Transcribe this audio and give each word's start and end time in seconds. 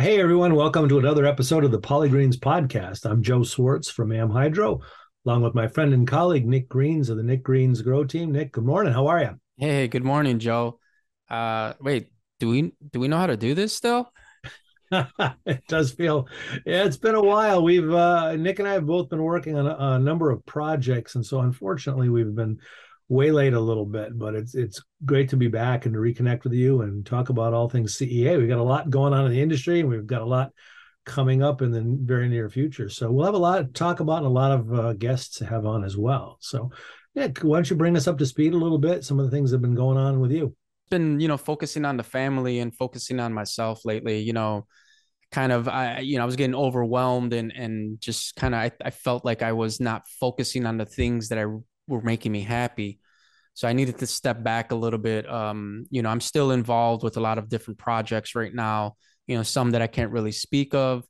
Hey 0.00 0.20
everyone, 0.20 0.54
welcome 0.54 0.88
to 0.88 1.00
another 1.00 1.26
episode 1.26 1.64
of 1.64 1.72
the 1.72 1.80
Polygreens 1.80 2.36
podcast. 2.36 3.04
I'm 3.04 3.20
Joe 3.20 3.42
Swartz 3.42 3.90
from 3.90 4.10
AmHydro, 4.10 4.80
along 5.26 5.42
with 5.42 5.56
my 5.56 5.66
friend 5.66 5.92
and 5.92 6.06
colleague 6.06 6.46
Nick 6.46 6.68
Greens 6.68 7.08
of 7.08 7.16
the 7.16 7.24
Nick 7.24 7.42
Greens 7.42 7.82
Grow 7.82 8.04
Team. 8.04 8.30
Nick, 8.30 8.52
good 8.52 8.64
morning. 8.64 8.92
How 8.92 9.08
are 9.08 9.20
you? 9.20 9.30
Hey, 9.56 9.88
good 9.88 10.04
morning, 10.04 10.38
Joe. 10.38 10.78
Uh, 11.28 11.72
wait, 11.80 12.12
do 12.38 12.48
we 12.48 12.74
do 12.92 13.00
we 13.00 13.08
know 13.08 13.16
how 13.16 13.26
to 13.26 13.36
do 13.36 13.54
this 13.54 13.72
still? 13.72 14.12
it 14.92 15.64
does 15.66 15.90
feel 15.90 16.28
yeah, 16.64 16.84
it's 16.84 16.96
been 16.96 17.16
a 17.16 17.20
while. 17.20 17.64
We've 17.64 17.92
uh, 17.92 18.36
Nick 18.36 18.60
and 18.60 18.68
I 18.68 18.74
have 18.74 18.86
both 18.86 19.08
been 19.08 19.24
working 19.24 19.58
on 19.58 19.66
a, 19.66 19.94
a 19.94 19.98
number 19.98 20.30
of 20.30 20.46
projects, 20.46 21.16
and 21.16 21.26
so 21.26 21.40
unfortunately 21.40 22.08
we've 22.08 22.36
been 22.36 22.60
waylaid 23.08 23.54
a 23.54 23.60
little 23.60 23.86
bit, 23.86 24.18
but 24.18 24.34
it's 24.34 24.54
it's 24.54 24.82
great 25.04 25.30
to 25.30 25.36
be 25.36 25.48
back 25.48 25.86
and 25.86 25.94
to 25.94 26.00
reconnect 26.00 26.44
with 26.44 26.52
you 26.52 26.82
and 26.82 27.04
talk 27.04 27.30
about 27.30 27.54
all 27.54 27.68
things 27.68 27.96
CEA. 27.96 28.38
We've 28.38 28.48
got 28.48 28.58
a 28.58 28.62
lot 28.62 28.90
going 28.90 29.12
on 29.12 29.26
in 29.26 29.32
the 29.32 29.40
industry, 29.40 29.80
and 29.80 29.88
we've 29.88 30.06
got 30.06 30.22
a 30.22 30.26
lot 30.26 30.52
coming 31.04 31.42
up 31.42 31.62
in 31.62 31.70
the 31.70 31.82
very 31.82 32.28
near 32.28 32.50
future. 32.50 32.88
So 32.88 33.10
we'll 33.10 33.24
have 33.24 33.34
a 33.34 33.38
lot 33.38 33.58
to 33.58 33.64
talk 33.64 34.00
about 34.00 34.18
and 34.18 34.26
a 34.26 34.30
lot 34.30 34.52
of 34.52 34.74
uh, 34.74 34.92
guests 34.92 35.38
to 35.38 35.46
have 35.46 35.64
on 35.64 35.82
as 35.84 35.96
well. 35.96 36.36
So, 36.40 36.70
Nick, 37.14 37.38
why 37.38 37.56
don't 37.56 37.70
you 37.70 37.76
bring 37.76 37.96
us 37.96 38.06
up 38.06 38.18
to 38.18 38.26
speed 38.26 38.52
a 38.52 38.58
little 38.58 38.78
bit? 38.78 39.04
Some 39.04 39.18
of 39.18 39.24
the 39.24 39.30
things 39.30 39.50
that 39.50 39.56
have 39.56 39.62
been 39.62 39.74
going 39.74 39.96
on 39.96 40.20
with 40.20 40.30
you. 40.30 40.54
Been 40.90 41.20
you 41.20 41.28
know 41.28 41.36
focusing 41.36 41.84
on 41.84 41.96
the 41.96 42.02
family 42.02 42.60
and 42.60 42.74
focusing 42.74 43.20
on 43.20 43.32
myself 43.32 43.84
lately. 43.84 44.20
You 44.20 44.34
know, 44.34 44.66
kind 45.32 45.52
of 45.52 45.68
I 45.68 46.00
you 46.00 46.16
know 46.16 46.22
I 46.22 46.26
was 46.26 46.36
getting 46.36 46.54
overwhelmed 46.54 47.32
and 47.32 47.52
and 47.52 48.00
just 48.00 48.36
kind 48.36 48.54
of 48.54 48.60
I, 48.60 48.72
I 48.84 48.90
felt 48.90 49.24
like 49.24 49.42
I 49.42 49.52
was 49.52 49.80
not 49.80 50.06
focusing 50.20 50.64
on 50.64 50.78
the 50.78 50.86
things 50.86 51.28
that 51.28 51.38
I 51.38 51.46
were 51.88 52.02
making 52.02 52.30
me 52.32 52.42
happy. 52.42 53.00
So 53.54 53.66
I 53.66 53.72
needed 53.72 53.98
to 53.98 54.06
step 54.06 54.44
back 54.44 54.70
a 54.70 54.76
little 54.76 55.00
bit. 55.00 55.28
Um, 55.28 55.86
you 55.90 56.02
know, 56.02 56.10
I'm 56.10 56.20
still 56.20 56.52
involved 56.52 57.02
with 57.02 57.16
a 57.16 57.20
lot 57.20 57.38
of 57.38 57.48
different 57.48 57.78
projects 57.78 58.36
right 58.36 58.54
now. 58.54 58.96
You 59.26 59.36
know, 59.36 59.42
some 59.42 59.72
that 59.72 59.82
I 59.82 59.88
can't 59.88 60.12
really 60.12 60.32
speak 60.32 60.74
of. 60.74 61.04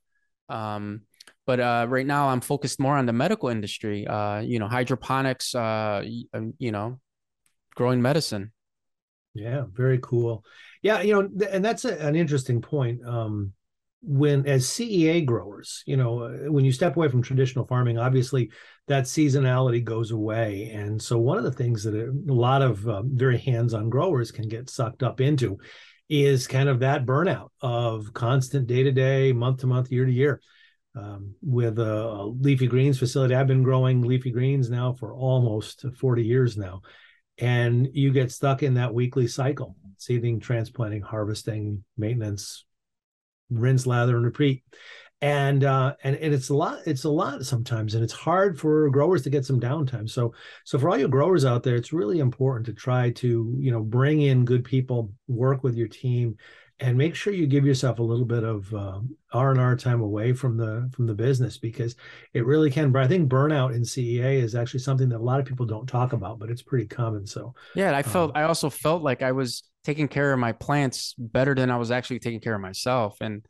Um, 0.48 1.02
but 1.46 1.60
uh, 1.60 1.86
right 1.88 2.06
now 2.06 2.28
I'm 2.28 2.40
focused 2.40 2.80
more 2.80 2.96
on 2.96 3.04
the 3.04 3.12
medical 3.12 3.50
industry. 3.50 4.06
Uh, 4.06 4.40
you 4.40 4.58
know, 4.58 4.66
hydroponics. 4.66 5.54
Uh, 5.54 6.04
um, 6.32 6.54
you 6.58 6.72
know, 6.72 7.00
growing 7.74 8.00
medicine. 8.00 8.52
Yeah, 9.34 9.64
very 9.72 9.98
cool. 10.02 10.44
Yeah, 10.82 11.02
you 11.02 11.12
know, 11.12 11.46
and 11.50 11.64
that's 11.64 11.84
a, 11.84 11.98
an 12.00 12.16
interesting 12.16 12.60
point. 12.60 13.06
Um, 13.06 13.52
when 14.00 14.46
as 14.46 14.66
CEA 14.66 15.26
growers, 15.26 15.82
you 15.86 15.96
know, 15.96 16.22
uh, 16.22 16.50
when 16.52 16.64
you 16.64 16.72
step 16.72 16.96
away 16.96 17.08
from 17.08 17.22
traditional 17.22 17.66
farming, 17.66 17.98
obviously 17.98 18.50
that 18.86 19.04
seasonality 19.04 19.82
goes 19.82 20.12
away. 20.12 20.70
And 20.72 21.00
so 21.00 21.18
one 21.18 21.38
of 21.38 21.44
the 21.44 21.52
things 21.52 21.82
that 21.84 21.94
a 21.94 22.32
lot 22.32 22.62
of 22.62 22.86
uh, 22.88 23.02
very 23.04 23.38
hands-on 23.38 23.90
growers 23.90 24.30
can 24.30 24.48
get 24.48 24.70
sucked 24.70 25.02
up 25.02 25.20
into 25.20 25.58
is 26.08 26.46
kind 26.46 26.68
of 26.68 26.80
that 26.80 27.04
burnout 27.04 27.48
of 27.60 28.12
constant 28.14 28.66
day-to-day, 28.66 29.32
month-to-month, 29.32 29.90
year-to-year. 29.90 30.40
Um, 30.94 31.34
with 31.42 31.78
a 31.78 32.24
leafy 32.40 32.66
greens 32.66 32.98
facility, 32.98 33.34
I've 33.34 33.46
been 33.46 33.62
growing 33.62 34.02
leafy 34.02 34.30
greens 34.30 34.70
now 34.70 34.94
for 34.94 35.12
almost 35.14 35.84
40 36.00 36.24
years 36.24 36.56
now. 36.56 36.80
And 37.38 37.88
you 37.92 38.12
get 38.12 38.32
stuck 38.32 38.62
in 38.62 38.74
that 38.74 38.94
weekly 38.94 39.28
cycle, 39.28 39.76
seeding, 39.98 40.40
transplanting, 40.40 41.02
harvesting, 41.02 41.84
maintenance, 41.96 42.64
rinse, 43.50 43.86
lather, 43.86 44.16
and 44.16 44.24
repeat. 44.24 44.62
And 45.20 45.64
uh, 45.64 45.94
and 46.04 46.14
and 46.14 46.32
it's 46.32 46.48
a 46.48 46.54
lot. 46.54 46.78
It's 46.86 47.02
a 47.02 47.10
lot 47.10 47.44
sometimes, 47.44 47.94
and 47.94 48.04
it's 48.04 48.12
hard 48.12 48.58
for 48.58 48.88
growers 48.90 49.22
to 49.22 49.30
get 49.30 49.44
some 49.44 49.58
downtime. 49.58 50.08
So 50.08 50.32
so 50.62 50.78
for 50.78 50.88
all 50.88 50.96
your 50.96 51.08
growers 51.08 51.44
out 51.44 51.64
there, 51.64 51.74
it's 51.74 51.92
really 51.92 52.20
important 52.20 52.66
to 52.66 52.72
try 52.72 53.10
to 53.10 53.52
you 53.58 53.72
know 53.72 53.82
bring 53.82 54.22
in 54.22 54.44
good 54.44 54.62
people, 54.64 55.12
work 55.26 55.64
with 55.64 55.74
your 55.74 55.88
team, 55.88 56.36
and 56.80 56.96
make 56.96 57.14
sure 57.14 57.32
you 57.32 57.46
give 57.46 57.66
yourself 57.66 57.98
a 57.98 58.02
little 58.02 58.24
bit 58.24 58.44
of 58.44 58.72
uh, 58.72 59.00
R 59.32 59.50
and 59.50 59.60
R 59.60 59.76
time 59.76 60.00
away 60.00 60.32
from 60.32 60.56
the 60.56 60.90
from 60.94 61.06
the 61.06 61.14
business 61.14 61.58
because 61.58 61.96
it 62.34 62.46
really 62.46 62.70
can. 62.70 62.92
But 62.92 63.02
I 63.02 63.08
think 63.08 63.28
burnout 63.28 63.74
in 63.74 63.82
CEA 63.82 64.42
is 64.42 64.54
actually 64.54 64.80
something 64.80 65.08
that 65.08 65.18
a 65.18 65.22
lot 65.22 65.40
of 65.40 65.46
people 65.46 65.66
don't 65.66 65.86
talk 65.86 66.12
about, 66.12 66.38
but 66.38 66.50
it's 66.50 66.62
pretty 66.62 66.86
common. 66.86 67.26
So 67.26 67.54
yeah, 67.74 67.96
I 67.96 68.02
felt 68.02 68.30
um, 68.30 68.42
I 68.42 68.44
also 68.44 68.70
felt 68.70 69.02
like 69.02 69.22
I 69.22 69.32
was 69.32 69.64
taking 69.84 70.08
care 70.08 70.32
of 70.32 70.38
my 70.38 70.52
plants 70.52 71.14
better 71.18 71.54
than 71.54 71.70
I 71.70 71.76
was 71.76 71.90
actually 71.90 72.20
taking 72.20 72.40
care 72.40 72.54
of 72.54 72.60
myself, 72.60 73.16
and 73.20 73.42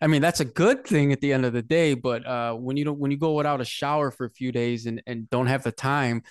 I 0.00 0.06
mean, 0.06 0.22
that's 0.22 0.40
a 0.40 0.44
good 0.44 0.84
thing 0.84 1.12
at 1.12 1.20
the 1.20 1.32
end 1.32 1.44
of 1.44 1.52
the 1.52 1.62
day. 1.62 1.94
But 1.94 2.26
uh, 2.26 2.54
when 2.54 2.76
you 2.76 2.84
don't, 2.84 2.98
when 2.98 3.10
you 3.10 3.18
go 3.18 3.32
without 3.32 3.60
a 3.60 3.64
shower 3.64 4.10
for 4.10 4.26
a 4.26 4.30
few 4.30 4.52
days 4.52 4.86
and, 4.86 5.02
and 5.06 5.28
don't 5.30 5.46
have 5.46 5.62
the 5.62 5.72
time, 5.72 6.22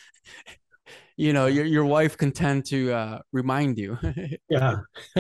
you 1.17 1.33
know, 1.33 1.47
your 1.47 1.65
your 1.65 1.85
wife 1.85 2.15
can 2.15 2.31
tend 2.31 2.65
to 2.67 2.93
uh, 2.93 3.19
remind 3.33 3.77
you. 3.79 3.97
yeah. 4.49 4.77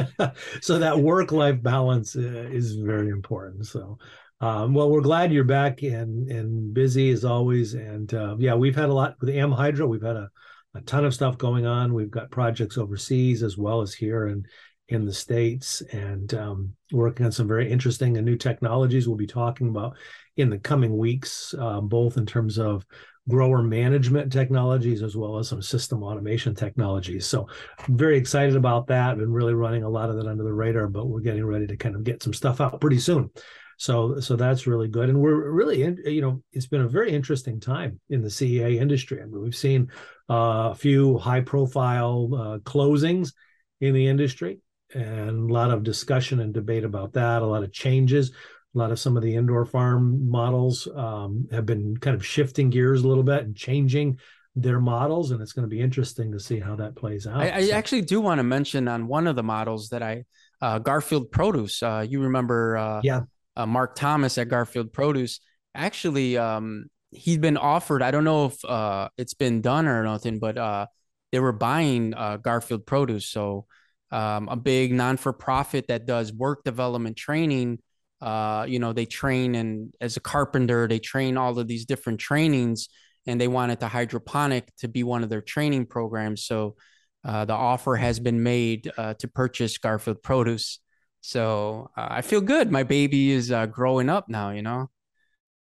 so 0.61 0.77
that 0.77 0.97
work 0.97 1.31
life 1.31 1.61
balance 1.61 2.15
uh, 2.15 2.47
is 2.51 2.75
very 2.75 3.09
important. 3.09 3.65
So, 3.65 3.97
um, 4.39 4.75
well, 4.75 4.91
we're 4.91 5.01
glad 5.01 5.33
you're 5.33 5.43
back 5.43 5.81
and 5.81 6.31
and 6.31 6.73
busy 6.73 7.09
as 7.09 7.25
always. 7.25 7.73
And 7.73 8.13
uh, 8.13 8.35
yeah, 8.37 8.53
we've 8.53 8.75
had 8.75 8.89
a 8.89 8.93
lot 8.93 9.15
with 9.19 9.29
AmHydro. 9.29 9.87
We've 9.87 10.01
had 10.01 10.15
a 10.15 10.29
a 10.75 10.81
ton 10.81 11.03
of 11.03 11.13
stuff 11.15 11.39
going 11.39 11.65
on. 11.65 11.95
We've 11.95 12.11
got 12.11 12.29
projects 12.29 12.77
overseas 12.77 13.41
as 13.41 13.57
well 13.57 13.81
as 13.81 13.95
here, 13.95 14.27
and 14.27 14.45
in 14.89 15.05
the 15.05 15.13
states 15.13 15.81
and 15.91 16.33
um, 16.33 16.73
working 16.93 17.25
on 17.25 17.31
some 17.31 17.47
very 17.47 17.69
interesting 17.69 18.15
and 18.15 18.25
new 18.25 18.37
technologies 18.37 19.05
we'll 19.05 19.17
be 19.17 19.27
talking 19.27 19.67
about 19.67 19.97
in 20.37 20.49
the 20.49 20.57
coming 20.57 20.95
weeks 20.95 21.53
uh, 21.59 21.81
both 21.81 22.15
in 22.15 22.25
terms 22.25 22.57
of 22.57 22.85
grower 23.29 23.61
management 23.61 24.31
technologies 24.31 25.03
as 25.03 25.15
well 25.15 25.37
as 25.37 25.47
some 25.47 25.61
system 25.61 26.03
automation 26.03 26.55
technologies 26.55 27.25
so 27.25 27.47
I'm 27.79 27.97
very 27.97 28.17
excited 28.17 28.55
about 28.55 28.87
that 28.87 29.17
and 29.17 29.33
really 29.33 29.53
running 29.53 29.83
a 29.83 29.89
lot 29.89 30.09
of 30.09 30.15
that 30.17 30.27
under 30.27 30.43
the 30.43 30.53
radar 30.53 30.87
but 30.87 31.07
we're 31.07 31.21
getting 31.21 31.45
ready 31.45 31.67
to 31.67 31.77
kind 31.77 31.95
of 31.95 32.03
get 32.03 32.23
some 32.23 32.33
stuff 32.33 32.61
out 32.61 32.81
pretty 32.81 32.99
soon 32.99 33.29
so 33.77 34.19
so 34.19 34.35
that's 34.35 34.65
really 34.65 34.87
good 34.87 35.09
and 35.09 35.19
we're 35.19 35.51
really 35.51 35.83
in, 35.83 35.97
you 36.05 36.21
know 36.21 36.41
it's 36.51 36.67
been 36.67 36.81
a 36.81 36.87
very 36.87 37.11
interesting 37.11 37.59
time 37.59 37.99
in 38.09 38.21
the 38.21 38.29
cea 38.29 38.77
industry 38.77 39.21
i 39.21 39.25
mean 39.25 39.41
we've 39.41 39.55
seen 39.55 39.89
uh, 40.29 40.69
a 40.71 40.75
few 40.75 41.17
high 41.17 41.41
profile 41.41 42.29
uh, 42.33 42.57
closings 42.59 43.33
in 43.81 43.93
the 43.93 44.07
industry 44.07 44.59
and 44.93 45.49
a 45.49 45.53
lot 45.53 45.71
of 45.71 45.83
discussion 45.83 46.39
and 46.39 46.53
debate 46.53 46.83
about 46.83 47.13
that. 47.13 47.41
A 47.41 47.45
lot 47.45 47.63
of 47.63 47.71
changes. 47.71 48.31
A 48.77 48.79
lot 48.79 48.91
of 48.91 48.99
some 48.99 49.17
of 49.17 49.23
the 49.23 49.33
indoor 49.33 49.65
farm 49.65 50.29
models 50.29 50.87
um, 50.95 51.47
have 51.51 51.65
been 51.65 51.97
kind 51.97 52.15
of 52.15 52.23
shifting 52.23 52.69
gears 52.69 53.01
a 53.01 53.07
little 53.07 53.23
bit 53.23 53.43
and 53.43 53.55
changing 53.55 54.19
their 54.55 54.79
models, 54.79 55.31
and 55.31 55.41
it's 55.41 55.51
going 55.51 55.67
to 55.67 55.75
be 55.75 55.81
interesting 55.81 56.31
to 56.31 56.39
see 56.39 56.59
how 56.59 56.75
that 56.75 56.95
plays 56.95 57.25
out. 57.25 57.37
I, 57.37 57.55
I 57.55 57.65
so. 57.65 57.73
actually 57.73 58.01
do 58.03 58.21
want 58.21 58.37
to 58.37 58.43
mention 58.43 58.87
on 58.87 59.07
one 59.07 59.25
of 59.25 59.35
the 59.35 59.41
models 59.41 59.89
that 59.89 60.03
I 60.03 60.25
uh, 60.61 60.77
Garfield 60.77 61.31
Produce. 61.31 61.81
Uh, 61.81 62.05
you 62.07 62.21
remember? 62.21 62.77
Uh, 62.77 63.01
yeah. 63.03 63.21
Uh, 63.55 63.65
Mark 63.65 63.95
Thomas 63.95 64.37
at 64.37 64.47
Garfield 64.47 64.93
Produce. 64.93 65.39
Actually, 65.73 66.37
um, 66.37 66.85
he's 67.09 67.39
been 67.39 67.57
offered. 67.57 68.03
I 68.03 68.11
don't 68.11 68.25
know 68.25 68.45
if 68.45 68.63
uh, 68.63 69.09
it's 69.17 69.33
been 69.33 69.61
done 69.61 69.87
or 69.87 70.03
nothing, 70.03 70.37
but 70.37 70.55
uh, 70.55 70.85
they 71.31 71.39
were 71.39 71.51
buying 71.51 72.11
Garfield 72.11 72.85
Produce, 72.85 73.25
so 73.25 73.65
um, 74.11 74.49
a 74.49 74.55
big 74.55 74.93
non-for-profit 74.93 75.87
that 75.87 76.05
does 76.05 76.31
work 76.31 76.63
development 76.63 77.17
training. 77.17 77.79
Uh, 78.21 78.65
you 78.67 78.79
know, 78.79 78.93
they 78.93 79.05
train 79.05 79.55
and 79.55 79.93
as 80.01 80.17
a 80.17 80.19
carpenter, 80.19 80.87
they 80.87 80.99
train 80.99 81.37
all 81.37 81.57
of 81.59 81.67
these 81.67 81.85
different 81.85 82.19
trainings, 82.19 82.89
and 83.25 83.39
they 83.39 83.47
wanted 83.47 83.79
the 83.79 83.87
hydroponic 83.87 84.73
to 84.77 84.87
be 84.87 85.03
one 85.03 85.23
of 85.23 85.29
their 85.29 85.41
training 85.41 85.85
programs. 85.85 86.43
So 86.43 86.75
uh, 87.23 87.45
the 87.45 87.53
offer 87.53 87.95
has 87.95 88.19
been 88.19 88.41
made 88.41 88.91
uh, 88.97 89.13
to 89.15 89.27
purchase 89.27 89.77
Garfield 89.77 90.23
Produce. 90.23 90.79
So 91.21 91.89
uh, 91.97 92.07
I 92.09 92.21
feel 92.21 92.41
good. 92.41 92.71
My 92.71 92.83
baby 92.83 93.31
is 93.31 93.51
uh, 93.51 93.65
growing 93.65 94.09
up 94.09 94.29
now. 94.29 94.51
You 94.51 94.61
know, 94.61 94.89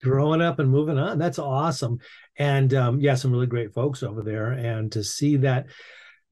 growing 0.04 0.42
up 0.42 0.60
and 0.60 0.70
moving 0.70 0.98
on. 0.98 1.18
That's 1.18 1.40
awesome. 1.40 2.00
And 2.38 2.74
um, 2.74 3.00
yeah, 3.00 3.16
some 3.16 3.32
really 3.32 3.48
great 3.48 3.74
folks 3.74 4.04
over 4.04 4.22
there. 4.22 4.52
And 4.52 4.92
to 4.92 5.04
see 5.04 5.38
that 5.38 5.68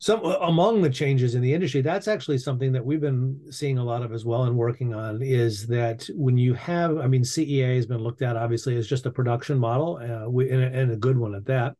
some 0.04 0.22
among 0.42 0.82
the 0.82 0.90
changes 0.90 1.34
in 1.34 1.42
the 1.42 1.54
industry 1.54 1.82
that's 1.82 2.10
actually 2.10 2.38
something 2.38 2.74
that 2.74 2.86
we've 2.86 3.00
been 3.00 3.40
seeing 3.50 3.78
a 3.78 3.84
lot 3.84 4.04
of 4.04 4.12
as 4.12 4.26
well 4.26 4.44
and 4.44 4.58
working 4.58 4.94
on 4.94 5.22
is 5.22 5.66
that 5.66 6.06
when 6.14 6.38
you 6.38 6.54
have 6.54 6.98
i 6.98 7.08
mean 7.08 7.24
cea 7.24 7.60
has 7.60 7.86
been 7.86 8.04
looked 8.04 8.22
at 8.22 8.36
obviously 8.36 8.76
as 8.76 8.86
just 8.86 9.06
a 9.06 9.12
production 9.12 9.58
model 9.58 9.98
uh, 10.04 10.30
we, 10.30 10.50
and, 10.50 10.62
a, 10.62 10.68
and 10.78 10.92
a 10.92 10.98
good 10.98 11.18
one 11.18 11.36
at 11.36 11.46
that. 11.46 11.76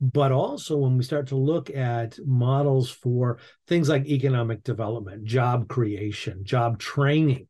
But 0.00 0.30
also 0.30 0.76
when 0.76 0.96
we 0.96 1.02
start 1.02 1.26
to 1.28 1.36
look 1.36 1.70
at 1.70 2.16
models 2.24 2.88
for 2.88 3.40
things 3.66 3.88
like 3.88 4.06
economic 4.06 4.62
development 4.62 5.24
job 5.24 5.66
creation 5.66 6.44
job 6.44 6.78
training 6.78 7.48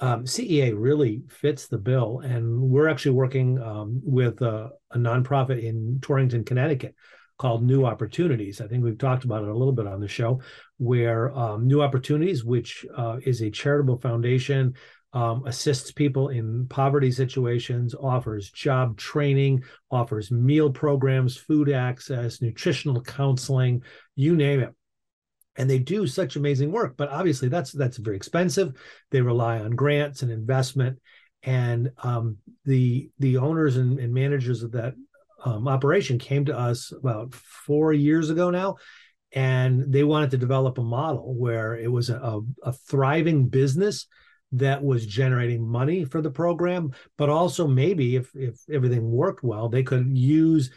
um, 0.00 0.24
CEA 0.24 0.74
really 0.76 1.22
fits 1.28 1.68
the 1.68 1.78
bill, 1.78 2.18
and 2.18 2.60
we're 2.60 2.88
actually 2.88 3.12
working 3.12 3.62
um, 3.62 4.00
with 4.02 4.42
a, 4.42 4.70
a 4.90 4.98
nonprofit 4.98 5.62
in 5.62 6.00
Torrington, 6.02 6.44
Connecticut, 6.44 6.96
called 7.38 7.64
New 7.64 7.84
Opportunities. 7.84 8.60
I 8.60 8.68
think 8.68 8.84
we've 8.84 8.98
talked 8.98 9.24
about 9.24 9.42
it 9.42 9.48
a 9.48 9.54
little 9.56 9.72
bit 9.72 9.86
on 9.86 10.00
the 10.00 10.08
show, 10.08 10.40
where 10.78 11.36
um, 11.36 11.66
New 11.66 11.82
Opportunities, 11.82 12.44
which 12.44 12.86
uh, 12.96 13.18
is 13.24 13.40
a 13.42 13.50
charitable 13.50 13.98
foundation, 13.98 14.74
um, 15.12 15.44
assists 15.46 15.92
people 15.92 16.28
in 16.28 16.66
poverty 16.68 17.10
situations, 17.10 17.94
offers 17.94 18.50
job 18.50 18.96
training, 18.96 19.62
offers 19.90 20.30
meal 20.30 20.70
programs, 20.70 21.36
food 21.36 21.70
access, 21.70 22.42
nutritional 22.42 23.00
counseling, 23.00 23.82
you 24.16 24.34
name 24.36 24.60
it. 24.60 24.74
and 25.56 25.70
they 25.70 25.78
do 25.78 26.06
such 26.06 26.36
amazing 26.36 26.72
work 26.72 26.96
but 26.96 27.08
obviously 27.10 27.48
that's 27.48 27.72
that's 27.72 27.96
very 27.96 28.16
expensive 28.16 28.72
they 29.10 29.20
rely 29.20 29.58
on 29.60 29.70
grants 29.70 30.22
and 30.22 30.32
investment 30.32 30.98
and 31.42 31.90
um, 32.02 32.38
the 32.64 33.10
the 33.18 33.36
owners 33.36 33.76
and, 33.76 33.98
and 33.98 34.12
managers 34.12 34.62
of 34.62 34.72
that 34.72 34.94
um, 35.44 35.68
operation 35.68 36.18
came 36.18 36.44
to 36.46 36.58
us 36.58 36.92
about 36.92 37.34
four 37.34 37.92
years 37.92 38.30
ago 38.30 38.50
now 38.50 38.76
and 39.32 39.92
they 39.92 40.04
wanted 40.04 40.30
to 40.30 40.38
develop 40.38 40.78
a 40.78 40.82
model 40.82 41.34
where 41.34 41.76
it 41.76 41.90
was 41.90 42.08
a, 42.08 42.40
a, 42.62 42.72
thriving 42.72 43.48
business 43.48 44.06
that 44.52 44.82
was 44.82 45.04
generating 45.06 45.66
money 45.66 46.04
for 46.04 46.22
the 46.22 46.30
program 46.30 46.92
but 47.18 47.28
also 47.28 47.66
maybe 47.66 48.16
if 48.16 48.30
if 48.34 48.56
everything 48.72 49.10
worked 49.10 49.42
well 49.42 49.68
they 49.68 49.82
could 49.82 50.16
use 50.16 50.70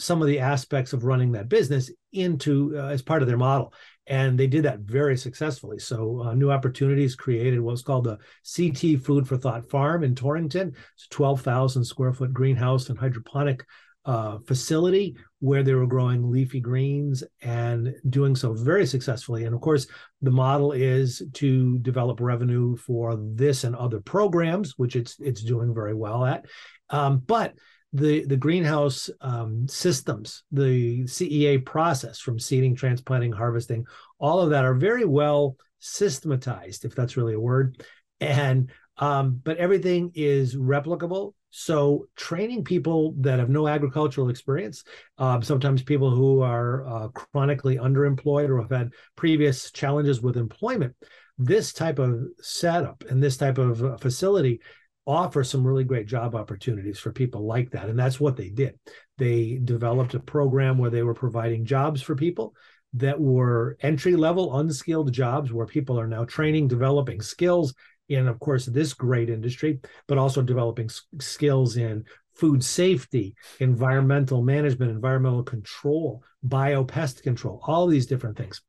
some 0.00 0.22
of 0.22 0.28
the 0.28 0.40
aspects 0.40 0.92
of 0.92 1.04
running 1.04 1.32
that 1.32 1.48
business 1.48 1.90
into 2.12 2.74
uh, 2.76 2.86
as 2.86 3.02
part 3.02 3.22
of 3.22 3.28
their 3.28 3.36
model. 3.36 3.72
And 4.06 4.38
they 4.38 4.46
did 4.46 4.64
that 4.64 4.80
very 4.80 5.16
successfully. 5.16 5.78
So 5.78 6.22
uh, 6.24 6.34
new 6.34 6.50
opportunities 6.50 7.14
created 7.14 7.60
what's 7.60 7.82
called 7.82 8.04
the 8.04 8.18
ct 8.44 9.04
food 9.04 9.28
for 9.28 9.36
thought 9.36 9.68
farm 9.68 10.02
in 10.02 10.14
torrington. 10.14 10.74
It's 10.96 11.06
a 11.06 11.08
12000 11.10 11.84
square 11.84 12.12
foot 12.12 12.32
greenhouse 12.32 12.88
and 12.88 12.98
hydroponic 12.98 13.64
uh, 14.04 14.38
facility 14.38 15.16
where 15.40 15.62
they 15.62 15.74
were 15.74 15.86
growing 15.86 16.30
leafy 16.30 16.60
greens 16.60 17.22
and 17.42 17.94
doing 18.08 18.34
so 18.34 18.52
very 18.52 18.86
successfully. 18.86 19.44
And 19.44 19.54
of 19.54 19.60
course, 19.60 19.86
the 20.22 20.30
model 20.30 20.72
is 20.72 21.22
to 21.34 21.78
develop 21.78 22.20
revenue 22.20 22.76
for 22.76 23.16
this 23.16 23.64
and 23.64 23.76
other 23.76 24.00
programs, 24.00 24.78
which 24.78 24.96
it's 24.96 25.18
it's 25.20 25.42
doing 25.42 25.74
very 25.74 25.94
well 25.94 26.24
at. 26.24 26.46
Um, 26.90 27.18
but 27.18 27.54
the 27.92 28.24
the 28.24 28.36
greenhouse 28.36 29.10
um, 29.20 29.66
systems, 29.68 30.44
the 30.52 31.04
CEA 31.04 31.64
process 31.64 32.20
from 32.20 32.38
seeding, 32.38 32.74
transplanting, 32.74 33.32
harvesting, 33.32 33.84
all 34.18 34.40
of 34.40 34.50
that 34.50 34.64
are 34.64 34.74
very 34.74 35.04
well 35.04 35.56
systematized, 35.78 36.84
if 36.84 36.94
that's 36.94 37.16
really 37.16 37.34
a 37.34 37.40
word. 37.40 37.82
And 38.20 38.70
um, 38.98 39.40
but 39.42 39.56
everything 39.56 40.12
is 40.14 40.54
replicable 40.54 41.32
so, 41.50 42.06
training 42.16 42.64
people 42.64 43.14
that 43.18 43.40
have 43.40 43.50
no 43.50 43.66
agricultural 43.66 44.28
experience, 44.28 44.84
uh, 45.18 45.40
sometimes 45.40 45.82
people 45.82 46.10
who 46.10 46.42
are 46.42 46.86
uh, 46.86 47.08
chronically 47.08 47.76
underemployed 47.76 48.48
or 48.48 48.60
have 48.60 48.70
had 48.70 48.92
previous 49.16 49.72
challenges 49.72 50.20
with 50.20 50.36
employment, 50.36 50.94
this 51.38 51.72
type 51.72 51.98
of 51.98 52.20
setup 52.40 53.02
and 53.08 53.22
this 53.22 53.36
type 53.36 53.58
of 53.58 53.84
uh, 53.84 53.96
facility 53.96 54.60
offer 55.06 55.42
some 55.42 55.66
really 55.66 55.82
great 55.82 56.06
job 56.06 56.34
opportunities 56.34 56.98
for 56.98 57.10
people 57.12 57.46
like 57.46 57.70
that. 57.70 57.88
And 57.88 57.98
that's 57.98 58.20
what 58.20 58.36
they 58.36 58.50
did. 58.50 58.78
They 59.18 59.58
developed 59.64 60.14
a 60.14 60.20
program 60.20 60.78
where 60.78 60.90
they 60.90 61.02
were 61.02 61.14
providing 61.14 61.64
jobs 61.64 62.00
for 62.00 62.14
people 62.14 62.54
that 62.94 63.20
were 63.20 63.76
entry 63.80 64.14
level, 64.14 64.58
unskilled 64.58 65.12
jobs 65.12 65.52
where 65.52 65.66
people 65.66 65.98
are 65.98 66.06
now 66.06 66.24
training, 66.24 66.68
developing 66.68 67.20
skills, 67.22 67.74
in, 68.10 68.28
of 68.28 68.38
course, 68.40 68.66
this 68.66 68.92
great 68.92 69.30
industry, 69.30 69.80
but 70.06 70.18
also 70.18 70.42
developing 70.42 70.86
s- 70.86 71.02
skills 71.20 71.76
in 71.76 72.04
food 72.34 72.62
safety, 72.62 73.34
environmental 73.60 74.42
management, 74.42 74.90
environmental 74.90 75.42
control, 75.42 76.22
biopest 76.46 77.22
control, 77.22 77.60
all 77.66 77.86
these 77.86 78.06
different 78.06 78.36
things. 78.36 78.60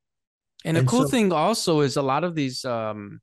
And, 0.63 0.77
and 0.77 0.85
the 0.85 0.89
cool 0.89 1.03
so, 1.03 1.09
thing 1.09 1.33
also 1.33 1.81
is 1.81 1.97
a 1.97 2.01
lot 2.01 2.23
of 2.23 2.35
these 2.35 2.63
um, 2.63 3.19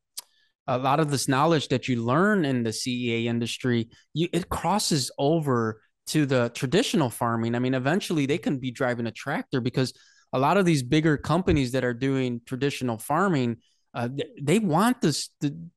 a 0.67 0.77
lot 0.77 1.01
of 1.01 1.11
this 1.11 1.29
knowledge 1.29 1.69
that 1.69 1.89
you 1.89 2.03
learn 2.03 2.45
in 2.45 2.63
the 2.63 2.71
CEA 2.71 3.25
industry, 3.25 3.89
you, 4.13 4.29
it 4.33 4.51
crosses 4.51 5.11
over 5.19 5.81
to 6.09 6.27
the 6.27 6.51
traditional 6.55 7.09
farming. 7.11 7.55
I 7.55 7.59
mean, 7.59 7.75
eventually 7.75 8.27
they 8.27 8.39
can 8.39 8.59
be 8.59 8.71
driving 8.71 9.07
a 9.07 9.11
tractor 9.11 9.61
because 9.61 9.95
a 10.33 10.39
lot 10.39 10.59
of 10.59 10.67
these 10.67 10.83
bigger 10.83 11.17
companies 11.17 11.73
that 11.73 11.85
are 11.85 11.95
doing 11.95 12.43
traditional 12.47 12.99
farming, 12.99 13.57
uh, 13.95 14.09
they 14.41 14.59
want 14.59 15.01
this. 15.01 15.31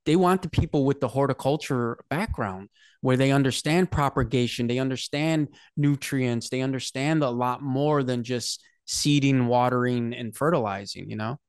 They 0.05 0.15
want 0.15 0.41
the 0.41 0.49
people 0.49 0.85
with 0.85 0.99
the 0.99 1.07
horticulture 1.07 1.97
background 2.09 2.69
where 3.01 3.17
they 3.17 3.31
understand 3.31 3.89
propagation, 3.89 4.67
they 4.67 4.77
understand 4.77 5.47
nutrients, 5.75 6.49
they 6.49 6.61
understand 6.61 7.23
a 7.23 7.29
lot 7.29 7.61
more 7.61 8.03
than 8.03 8.23
just 8.23 8.63
seeding, 8.85 9.47
watering, 9.47 10.13
and 10.13 10.35
fertilizing. 10.35 11.09
You 11.09 11.15
know. 11.15 11.39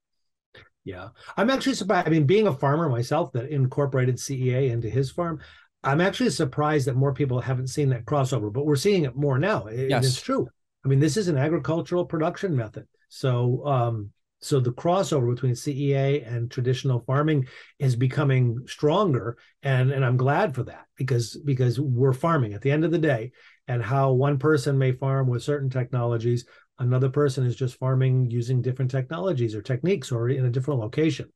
Yeah, 0.85 1.09
I'm 1.37 1.51
actually 1.51 1.75
surprised. 1.75 2.07
I 2.07 2.11
mean, 2.11 2.27
being 2.27 2.47
a 2.47 2.55
farmer 2.55 2.89
myself 2.89 3.33
that 3.33 3.51
incorporated 3.51 4.17
CEA 4.17 4.71
into 4.71 4.91
his 4.91 5.11
farm, 5.11 5.41
I'm 5.85 6.01
actually 6.01 6.31
surprised 6.31 6.87
that 6.87 6.97
more 6.97 7.13
people 7.13 7.41
haven't 7.41 7.69
seen 7.69 7.91
that 7.91 8.05
crossover, 8.05 8.53
but 8.53 8.67
we're 8.67 8.77
seeing 8.77 9.05
it 9.05 9.17
more 9.17 9.39
now. 9.39 9.67
It, 9.67 9.91
yes. 9.91 10.07
It's 10.07 10.21
true. 10.21 10.49
I 10.85 10.89
mean, 10.89 11.01
this 11.01 11.17
is 11.17 11.29
an 11.29 11.39
agricultural 11.39 12.05
production 12.07 12.57
method. 12.57 12.87
So, 13.09 13.67
um, 13.67 14.11
so 14.43 14.59
the 14.59 14.73
crossover 14.73 15.33
between 15.33 15.53
CEA 15.53 16.27
and 16.27 16.51
traditional 16.51 17.01
farming 17.01 17.47
is 17.79 17.95
becoming 17.97 18.59
stronger, 18.67 19.39
and 19.63 19.91
and 19.91 20.05
I'm 20.05 20.17
glad 20.17 20.55
for 20.55 20.65
that 20.65 20.87
because 20.97 21.37
because 21.45 21.79
we're 21.79 22.13
farming 22.13 22.53
at 22.53 22.61
the 22.61 22.71
end 22.71 22.85
of 22.85 22.91
the 22.91 22.99
day, 22.99 23.33
and 23.69 23.83
how 23.83 24.13
one 24.13 24.39
person 24.39 24.77
may 24.77 24.93
farm 24.93 25.29
with 25.29 25.43
certain 25.43 25.71
technologies, 25.71 26.45
another 26.79 27.09
person 27.09 27.47
is 27.47 27.57
just 27.57 27.79
farming 27.79 28.31
using 28.31 28.61
different 28.61 28.91
technologies 28.91 29.55
or 29.55 29.63
techniques 29.63 30.11
or 30.11 30.29
in 30.29 30.45
a 30.45 30.51
different 30.51 30.81
location, 30.81 31.33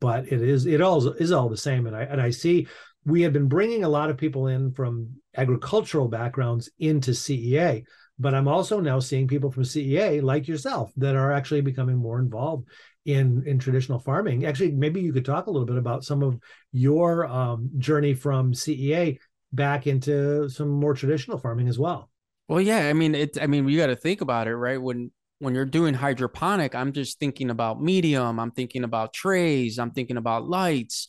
but 0.00 0.26
it 0.26 0.42
is 0.42 0.66
it 0.66 0.80
all 0.80 1.08
is 1.12 1.32
all 1.32 1.48
the 1.48 1.56
same, 1.56 1.86
and 1.86 1.94
I 1.94 2.02
and 2.02 2.20
I 2.20 2.30
see 2.30 2.66
we 3.04 3.22
have 3.22 3.32
been 3.32 3.48
bringing 3.48 3.84
a 3.84 3.88
lot 3.88 4.10
of 4.10 4.18
people 4.18 4.48
in 4.48 4.72
from 4.72 5.08
agricultural 5.36 6.08
backgrounds 6.08 6.68
into 6.78 7.12
CEA 7.12 7.84
but 8.18 8.34
I'm 8.34 8.48
also 8.48 8.80
now 8.80 8.98
seeing 8.98 9.28
people 9.28 9.50
from 9.50 9.62
CEA 9.62 10.22
like 10.22 10.48
yourself 10.48 10.92
that 10.96 11.14
are 11.14 11.32
actually 11.32 11.60
becoming 11.60 11.96
more 11.96 12.18
involved 12.18 12.68
in 13.04 13.42
in 13.46 13.58
traditional 13.58 13.98
farming. 13.98 14.44
Actually, 14.44 14.72
maybe 14.72 15.00
you 15.00 15.12
could 15.12 15.24
talk 15.24 15.46
a 15.46 15.50
little 15.50 15.66
bit 15.66 15.76
about 15.76 16.04
some 16.04 16.22
of 16.22 16.38
your 16.72 17.26
um, 17.26 17.70
journey 17.78 18.14
from 18.14 18.52
CEA 18.52 19.18
back 19.52 19.86
into 19.86 20.48
some 20.48 20.68
more 20.68 20.94
traditional 20.94 21.38
farming 21.38 21.68
as 21.68 21.78
well. 21.78 22.10
Well, 22.48 22.60
yeah, 22.60 22.88
I 22.88 22.92
mean, 22.92 23.14
it. 23.14 23.38
I 23.40 23.46
mean, 23.46 23.68
you 23.68 23.78
got 23.78 23.86
to 23.86 23.96
think 23.96 24.20
about 24.20 24.48
it, 24.48 24.56
right? 24.56 24.80
When 24.80 25.10
when 25.38 25.54
you're 25.54 25.64
doing 25.64 25.94
hydroponic, 25.94 26.74
I'm 26.74 26.92
just 26.92 27.20
thinking 27.20 27.50
about 27.50 27.80
medium. 27.80 28.40
I'm 28.40 28.50
thinking 28.50 28.84
about 28.84 29.12
trays. 29.12 29.78
I'm 29.78 29.92
thinking 29.92 30.16
about 30.16 30.48
lights. 30.48 31.08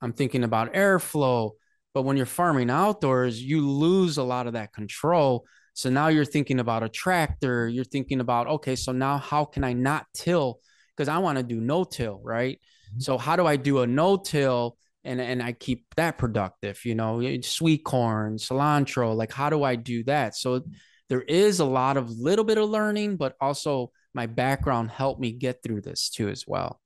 I'm 0.00 0.12
thinking 0.12 0.44
about 0.44 0.74
airflow. 0.74 1.52
But 1.92 2.02
when 2.02 2.16
you're 2.16 2.26
farming 2.26 2.70
outdoors, 2.70 3.42
you 3.42 3.68
lose 3.68 4.18
a 4.18 4.22
lot 4.22 4.46
of 4.46 4.52
that 4.52 4.72
control 4.72 5.46
so 5.76 5.90
now 5.90 6.08
you're 6.08 6.24
thinking 6.24 6.58
about 6.58 6.82
a 6.82 6.88
tractor. 6.88 7.68
You're 7.68 7.84
thinking 7.84 8.20
about, 8.20 8.46
okay, 8.46 8.76
so 8.76 8.92
now 8.92 9.18
how 9.18 9.44
can 9.44 9.62
I 9.62 9.74
not 9.74 10.06
till? 10.14 10.58
Because 10.96 11.06
I 11.06 11.18
want 11.18 11.36
to 11.36 11.44
do 11.44 11.60
no 11.60 11.84
till, 11.84 12.18
right? 12.24 12.58
Mm-hmm. 12.88 13.00
So 13.00 13.18
how 13.18 13.36
do 13.36 13.44
I 13.44 13.56
do 13.56 13.80
a 13.80 13.86
no 13.86 14.16
till 14.16 14.78
and, 15.04 15.20
and 15.20 15.42
I 15.42 15.52
keep 15.52 15.84
that 15.96 16.16
productive? 16.16 16.82
You 16.86 16.94
know, 16.94 17.20
sweet 17.42 17.84
corn, 17.84 18.38
cilantro, 18.38 19.14
like 19.14 19.30
how 19.30 19.50
do 19.50 19.64
I 19.64 19.76
do 19.76 20.02
that? 20.04 20.34
So 20.34 20.62
there 21.10 21.20
is 21.20 21.60
a 21.60 21.66
lot 21.66 21.98
of 21.98 22.10
little 22.10 22.46
bit 22.46 22.56
of 22.56 22.70
learning, 22.70 23.18
but 23.18 23.36
also 23.38 23.92
my 24.14 24.24
background 24.24 24.90
helped 24.90 25.20
me 25.20 25.32
get 25.32 25.62
through 25.62 25.82
this 25.82 26.08
too 26.08 26.30
as 26.30 26.46
well. 26.46 26.80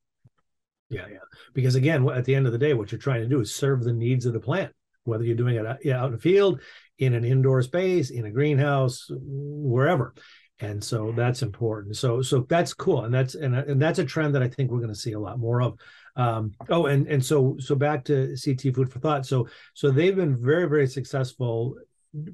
Yeah, 0.89 1.07
yeah. 1.09 1.19
Because 1.55 1.77
again, 1.77 2.09
at 2.09 2.25
the 2.25 2.35
end 2.35 2.47
of 2.47 2.53
the 2.53 2.59
day, 2.59 2.75
what 2.75 2.91
you're 2.91 2.99
trying 2.99 3.23
to 3.23 3.29
do 3.29 3.39
is 3.39 3.55
serve 3.55 3.85
the 3.85 3.93
needs 3.93 4.27
of 4.27 4.33
the 4.33 4.41
plant 4.41 4.73
whether 5.05 5.25
you're 5.25 5.37
doing 5.37 5.57
it 5.57 5.67
out 5.67 6.07
in 6.07 6.13
the 6.13 6.19
field, 6.19 6.61
in 7.01 7.15
an 7.15 7.25
indoor 7.25 7.63
space, 7.63 8.11
in 8.11 8.27
a 8.27 8.31
greenhouse, 8.31 9.07
wherever. 9.11 10.15
And 10.61 10.85
so 10.85 11.13
that's 11.17 11.43
important. 11.43 11.97
So 11.97 12.21
so 12.21 12.41
that's 12.49 12.75
cool, 12.75 13.05
and 13.05 13.15
that's 13.15 13.35
and, 13.35 13.57
and 13.57 13.81
that's 13.81 13.99
a 13.99 14.05
trend 14.05 14.35
that 14.35 14.43
I 14.43 14.49
think 14.49 14.71
we're 14.71 14.79
going 14.79 14.93
to 14.93 14.99
see 14.99 15.13
a 15.13 15.19
lot 15.19 15.39
more 15.39 15.63
of. 15.63 15.79
Um, 16.17 16.53
oh, 16.69 16.85
and 16.85 17.07
and 17.09 17.25
so 17.25 17.57
so 17.59 17.75
back 17.75 18.05
to 18.05 18.37
CT 18.37 18.75
Food 18.75 18.93
for 18.93 18.99
Thought. 18.99 19.25
So 19.25 19.49
so 19.73 19.91
they've 19.91 20.15
been 20.15 20.37
very 20.37 20.69
very 20.69 20.87
successful 20.87 21.77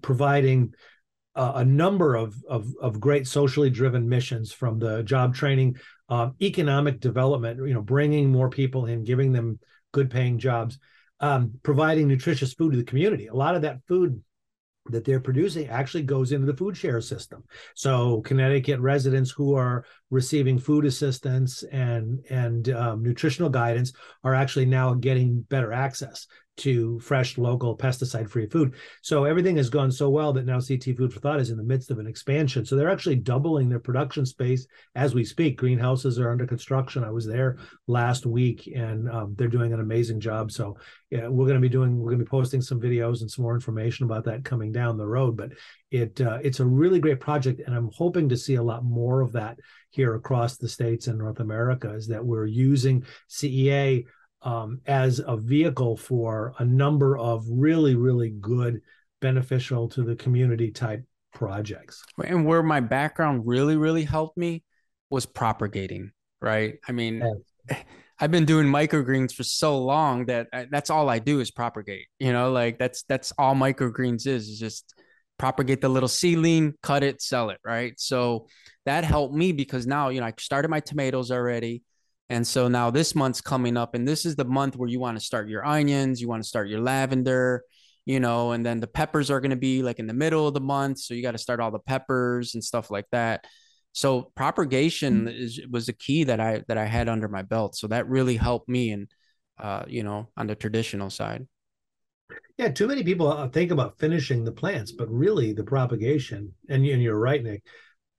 providing 0.03 0.75
uh, 1.37 1.53
a 1.57 1.65
number 1.65 2.17
of, 2.17 2.35
of 2.49 2.67
of 2.81 2.99
great 2.99 3.29
socially 3.29 3.71
driven 3.71 4.09
missions 4.09 4.51
from 4.51 4.81
the 4.81 5.05
job 5.05 5.33
training, 5.33 5.77
um, 6.09 6.35
economic 6.43 6.99
development. 6.99 7.61
You 7.65 7.75
know, 7.75 7.83
bringing 7.83 8.29
more 8.29 8.51
people 8.51 8.87
in, 8.87 9.05
giving 9.05 9.33
them 9.33 9.61
good 9.93 10.11
paying 10.11 10.41
jobs 10.41 10.81
um, 11.21 11.53
providing 11.63 12.09
nutritious 12.09 12.53
food 12.55 12.73
to 12.73 12.79
the 12.79 12.85
community. 12.85 13.27
A 13.27 13.35
lot 13.35 13.55
of 13.55 13.63
that 13.63 13.81
food 13.89 14.23
that 14.91 15.05
they're 15.05 15.21
producing 15.21 15.69
actually 15.69 16.03
goes 16.03 16.33
into 16.33 16.47
the 16.47 16.57
food 16.57 16.77
share 16.77 17.01
system. 17.01 17.45
So 17.75 18.21
Connecticut 18.23 18.81
residents 18.81 19.31
who 19.31 19.55
are 19.55 19.85
receiving 20.11 20.59
food 20.59 20.85
assistance 20.85 21.63
and 21.65 22.25
and 22.31 22.69
um, 22.71 23.03
nutritional 23.03 23.51
guidance 23.51 23.93
are 24.25 24.35
actually 24.35 24.67
now 24.67 24.95
getting 24.95 25.41
better 25.43 25.73
access 25.73 26.27
to 26.59 26.99
fresh, 27.01 27.39
local, 27.39 27.77
pesticide 27.77 28.29
free 28.29 28.47
food. 28.47 28.75
So 29.03 29.25
everything 29.25 29.57
has 29.57 29.69
gone 29.69 29.91
so 29.93 30.09
well 30.09 30.33
that 30.33 30.47
now 30.47 30.61
CT 30.61 30.97
Food 30.97 31.13
for 31.13 31.21
Thought 31.21 31.41
is 31.41 31.51
in 31.51 31.57
the 31.57 31.63
midst 31.63 31.91
of 31.91 31.99
an 31.99 32.07
expansion. 32.07 32.65
So 32.65 32.77
they're 32.77 32.91
actually 32.91 33.17
doubling 33.17 33.69
their 33.69 33.79
production 33.79 34.25
space 34.25 34.67
as 34.95 35.15
we 35.15 35.25
speak. 35.25 35.59
Greenhouses 35.59 36.19
are 36.19 36.31
under 36.31 36.47
construction. 36.47 37.05
I 37.05 37.11
was 37.11 37.27
there 37.27 37.59
last 37.87 38.27
week 38.27 38.71
and 38.75 39.11
um, 39.11 39.35
they're 39.37 39.49
doing 39.49 39.73
an 39.73 39.81
amazing 39.81 40.21
job. 40.21 40.51
So 40.51 40.77
yeah, 41.11 41.29
we're 41.29 41.47
going 41.47 41.61
to 41.61 41.61
be 41.61 41.69
doing, 41.69 41.99
we're 41.99 42.11
going 42.11 42.19
to 42.19 42.25
be 42.25 42.31
posting 42.31 42.63
some 42.63 42.81
videos 42.81 43.21
and 43.21 43.31
some 43.31 43.43
more 43.43 43.55
information 43.55 44.07
about 44.07 44.25
that 44.25 44.45
coming 44.45 44.73
down 44.73 44.97
the 44.97 45.07
road. 45.07 45.37
But 45.37 45.53
it 45.91 46.21
uh, 46.21 46.39
it's 46.43 46.61
a 46.61 46.67
really 46.67 46.99
great 46.99 47.21
project. 47.21 47.61
And 47.65 47.75
I'm 47.75 47.91
hoping 47.95 48.29
to 48.31 48.37
see 48.37 48.57
a 48.57 48.63
lot 48.63 48.85
more 48.85 49.21
of 49.21 49.33
that 49.33 49.59
here 49.91 50.15
across 50.15 50.57
the 50.57 50.69
states 50.69 51.07
and 51.07 51.19
North 51.19 51.41
America 51.41 51.95
is 51.95 52.09
that 52.09 52.25
we're 52.25 52.47
using 52.47 53.05
CEA 53.31 54.05
um, 54.47 54.81
as 54.87 55.21
a 55.27 55.37
vehicle 55.37 55.97
for 55.97 56.55
a 56.61 56.65
number 56.65 57.19
of 57.19 57.45
really, 57.51 57.97
really 57.97 58.31
good, 58.31 58.81
beneficial 59.21 59.89
to 59.89 60.05
the 60.05 60.15
community 60.15 60.71
type 60.71 61.05
projects. 61.35 62.05
And 62.25 62.47
where 62.47 62.63
my 62.63 62.79
background 62.79 63.43
really, 63.45 63.77
really 63.77 64.05
helped 64.05 64.39
me 64.39 64.63
was 65.11 65.27
propagating, 65.27 66.13
right? 66.41 66.77
I 66.89 66.93
mean, 66.93 67.25
yes. 67.69 67.83
I've 68.21 68.31
been 68.31 68.45
doing 68.45 68.69
microgreens 68.69 69.35
for 69.35 69.43
so 69.43 69.79
long 69.79 70.27
that 70.27 70.47
I, 70.53 70.69
that's 70.71 70.91
all 70.91 71.11
I 71.11 71.19
do 71.19 71.41
is 71.41 71.51
propagate. 71.51 72.07
You 72.21 72.33
know, 72.33 72.53
like 72.53 72.79
that's 72.79 73.03
that's 73.03 73.33
all 73.37 73.57
microgreens 73.57 74.29
is 74.29 74.49
is 74.49 74.61
just 74.61 74.95
propagate 75.39 75.81
the 75.81 75.89
little 75.89 76.09
seedling, 76.09 76.75
cut 76.85 77.03
it, 77.03 77.21
sell 77.21 77.51
it, 77.51 77.59
right? 77.65 77.99
So 77.99 78.47
that 78.85 79.03
helped 79.03 79.35
me 79.35 79.51
because 79.51 79.89
now, 79.89 80.11
you 80.11 80.21
know, 80.21 80.27
I 80.27 80.35
started 80.39 80.69
my 80.69 80.81
tomatoes 80.81 81.33
already. 81.33 81.83
And 82.29 82.47
so 82.47 82.69
now 82.69 82.91
this 82.91 83.15
month's 83.15 83.41
coming 83.41 83.77
up, 83.77 83.95
and 83.95 84.07
this 84.07 84.27
is 84.27 84.35
the 84.35 84.45
month 84.45 84.77
where 84.77 84.89
you 84.89 84.99
want 84.99 85.19
to 85.19 85.25
start 85.25 85.49
your 85.49 85.65
onions, 85.65 86.21
you 86.21 86.29
want 86.29 86.43
to 86.43 86.49
start 86.49 86.69
your 86.69 86.81
lavender, 86.81 87.63
you 88.05 88.19
know, 88.19 88.53
and 88.53 88.67
then 88.67 88.81
the 88.81 88.87
peppers 88.87 89.31
are 89.31 89.41
going 89.41 89.51
to 89.51 89.57
be 89.57 89.83
like 89.83 89.99
in 89.99 90.07
the 90.07 90.15
middle 90.15 90.49
of 90.49 90.55
the 90.55 90.61
month. 90.61 90.99
So 90.99 91.15
you 91.15 91.23
got 91.23 91.33
to 91.33 91.39
start 91.39 91.61
all 91.61 91.71
the 91.71 91.79
peppers 91.79 92.55
and 92.55 92.65
stuff 92.65 92.91
like 92.91 93.07
that. 93.13 93.45
So 93.93 94.33
propagation 94.35 95.27
mm-hmm. 95.27 95.29
is 95.29 95.61
was 95.71 95.89
a 95.89 95.93
key 95.93 96.25
that 96.25 96.41
I 96.41 96.63
that 96.69 96.79
I 96.79 96.85
had 96.85 97.09
under 97.09 97.29
my 97.29 97.43
belt. 97.43 97.77
So 97.77 97.87
that 97.89 98.09
really 98.09 98.37
helped 98.37 98.69
me 98.69 98.91
and 98.91 99.09
uh, 99.59 99.85
you 99.87 100.03
know, 100.03 100.29
on 100.37 100.47
the 100.47 100.55
traditional 100.55 101.11
side. 101.11 101.47
Yeah, 102.59 102.69
too 102.69 102.89
many 102.89 103.05
people 103.05 103.29
uh, 103.29 103.49
think 103.49 103.71
about 103.71 103.99
finishing 103.99 104.45
the 104.45 104.53
plants, 104.53 104.93
but 104.93 105.09
really 105.09 105.53
the 105.53 105.65
propagation, 105.65 106.53
and, 106.69 106.85
and 106.85 107.03
you're 107.03 107.19
right, 107.19 107.43
Nick 107.43 107.63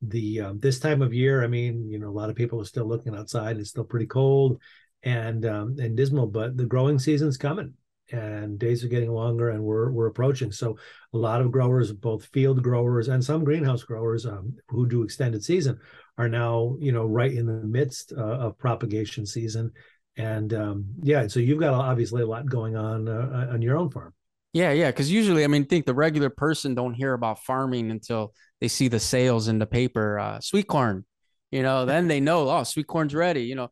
the 0.01 0.41
um, 0.41 0.59
this 0.59 0.79
time 0.79 1.01
of 1.01 1.13
year 1.13 1.43
i 1.43 1.47
mean 1.47 1.89
you 1.89 1.97
know 1.97 2.09
a 2.09 2.11
lot 2.11 2.29
of 2.29 2.35
people 2.35 2.61
are 2.61 2.65
still 2.65 2.87
looking 2.87 3.15
outside 3.15 3.57
it's 3.57 3.69
still 3.69 3.83
pretty 3.83 4.05
cold 4.05 4.59
and 5.03 5.45
um, 5.45 5.75
and 5.79 5.97
dismal 5.97 6.27
but 6.27 6.55
the 6.57 6.65
growing 6.65 6.99
season's 6.99 7.37
coming 7.37 7.73
and 8.11 8.57
days 8.57 8.83
are 8.83 8.89
getting 8.89 9.11
longer 9.11 9.49
and 9.49 9.61
we're 9.61 9.91
we're 9.91 10.07
approaching 10.07 10.51
so 10.51 10.77
a 11.13 11.17
lot 11.17 11.41
of 11.41 11.51
growers 11.51 11.91
both 11.91 12.25
field 12.27 12.63
growers 12.63 13.07
and 13.09 13.23
some 13.23 13.43
greenhouse 13.43 13.83
growers 13.83 14.25
um, 14.25 14.55
who 14.69 14.87
do 14.87 15.03
extended 15.03 15.43
season 15.43 15.77
are 16.17 16.29
now 16.29 16.75
you 16.79 16.91
know 16.91 17.05
right 17.05 17.33
in 17.33 17.45
the 17.45 17.53
midst 17.53 18.13
uh, 18.15 18.21
of 18.21 18.57
propagation 18.57 19.25
season 19.25 19.71
and 20.15 20.53
um, 20.53 20.85
yeah 21.01 21.27
so 21.27 21.39
you've 21.39 21.59
got 21.59 21.73
obviously 21.73 22.21
a 22.21 22.27
lot 22.27 22.45
going 22.45 22.75
on 22.75 23.07
uh, 23.07 23.49
on 23.51 23.61
your 23.61 23.77
own 23.77 23.89
farm 23.89 24.13
yeah, 24.53 24.71
yeah. 24.71 24.87
Because 24.87 25.11
usually, 25.11 25.43
I 25.43 25.47
mean, 25.47 25.65
think 25.65 25.85
the 25.85 25.93
regular 25.93 26.31
person 26.31 26.73
don't 26.73 26.95
hear 26.95 27.13
about 27.13 27.43
farming 27.43 27.91
until 27.91 28.33
they 28.61 28.67
see 28.67 28.87
the 28.87 28.99
sales 28.99 29.47
in 29.47 29.59
the 29.59 29.65
paper. 29.65 30.19
Uh, 30.19 30.39
sweet 30.39 30.67
corn, 30.67 31.05
you 31.51 31.63
know, 31.63 31.85
then 31.85 32.07
they 32.07 32.19
know, 32.19 32.49
oh, 32.49 32.63
sweet 32.63 32.87
corn's 32.87 33.15
ready. 33.15 33.43
You 33.43 33.55
know, 33.55 33.69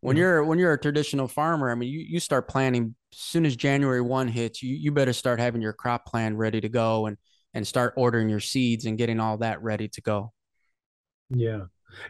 when 0.00 0.16
you're 0.16 0.44
when 0.44 0.58
you're 0.58 0.72
a 0.72 0.80
traditional 0.80 1.28
farmer, 1.28 1.70
I 1.70 1.74
mean, 1.74 1.90
you 1.90 2.00
you 2.00 2.20
start 2.20 2.48
planning 2.48 2.94
as 3.12 3.18
soon 3.18 3.46
as 3.46 3.56
January 3.56 4.00
one 4.00 4.28
hits. 4.28 4.62
You 4.62 4.74
you 4.74 4.92
better 4.92 5.12
start 5.12 5.40
having 5.40 5.62
your 5.62 5.72
crop 5.72 6.06
plan 6.06 6.36
ready 6.36 6.60
to 6.60 6.68
go 6.68 7.06
and 7.06 7.16
and 7.54 7.66
start 7.66 7.94
ordering 7.96 8.28
your 8.28 8.40
seeds 8.40 8.84
and 8.84 8.98
getting 8.98 9.20
all 9.20 9.38
that 9.38 9.62
ready 9.62 9.88
to 9.88 10.00
go. 10.00 10.32
Yeah. 11.30 11.62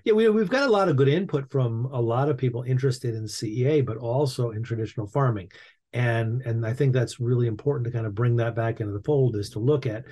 Yeah, 0.03 0.15
we, 0.15 0.29
we've 0.29 0.51
got 0.51 0.69
a 0.69 0.73
lot 0.73 0.89
of 0.89 0.97
good 0.97 1.07
input 1.07 1.53
from 1.53 1.87
a 1.93 2.03
lot 2.03 2.29
of 2.29 2.37
people 2.37 2.65
interested 2.65 3.15
in 3.15 3.25
CEA, 3.25 3.87
but 3.87 3.97
also 3.97 4.51
in 4.51 4.65
traditional 4.65 5.07
farming 5.07 5.51
and 5.93 6.43
and 6.43 6.67
i 6.67 6.73
think 6.73 6.93
that's 6.93 7.19
really 7.19 7.47
important 7.47 7.87
to 7.87 7.91
kind 7.91 8.07
of 8.07 8.15
bring 8.15 8.37
that 8.37 8.55
back 8.55 8.81
into 8.81 8.93
the 8.93 9.03
fold 9.03 9.37
is 9.37 9.51
to 9.51 9.59
look 9.59 9.87
at 9.87 10.05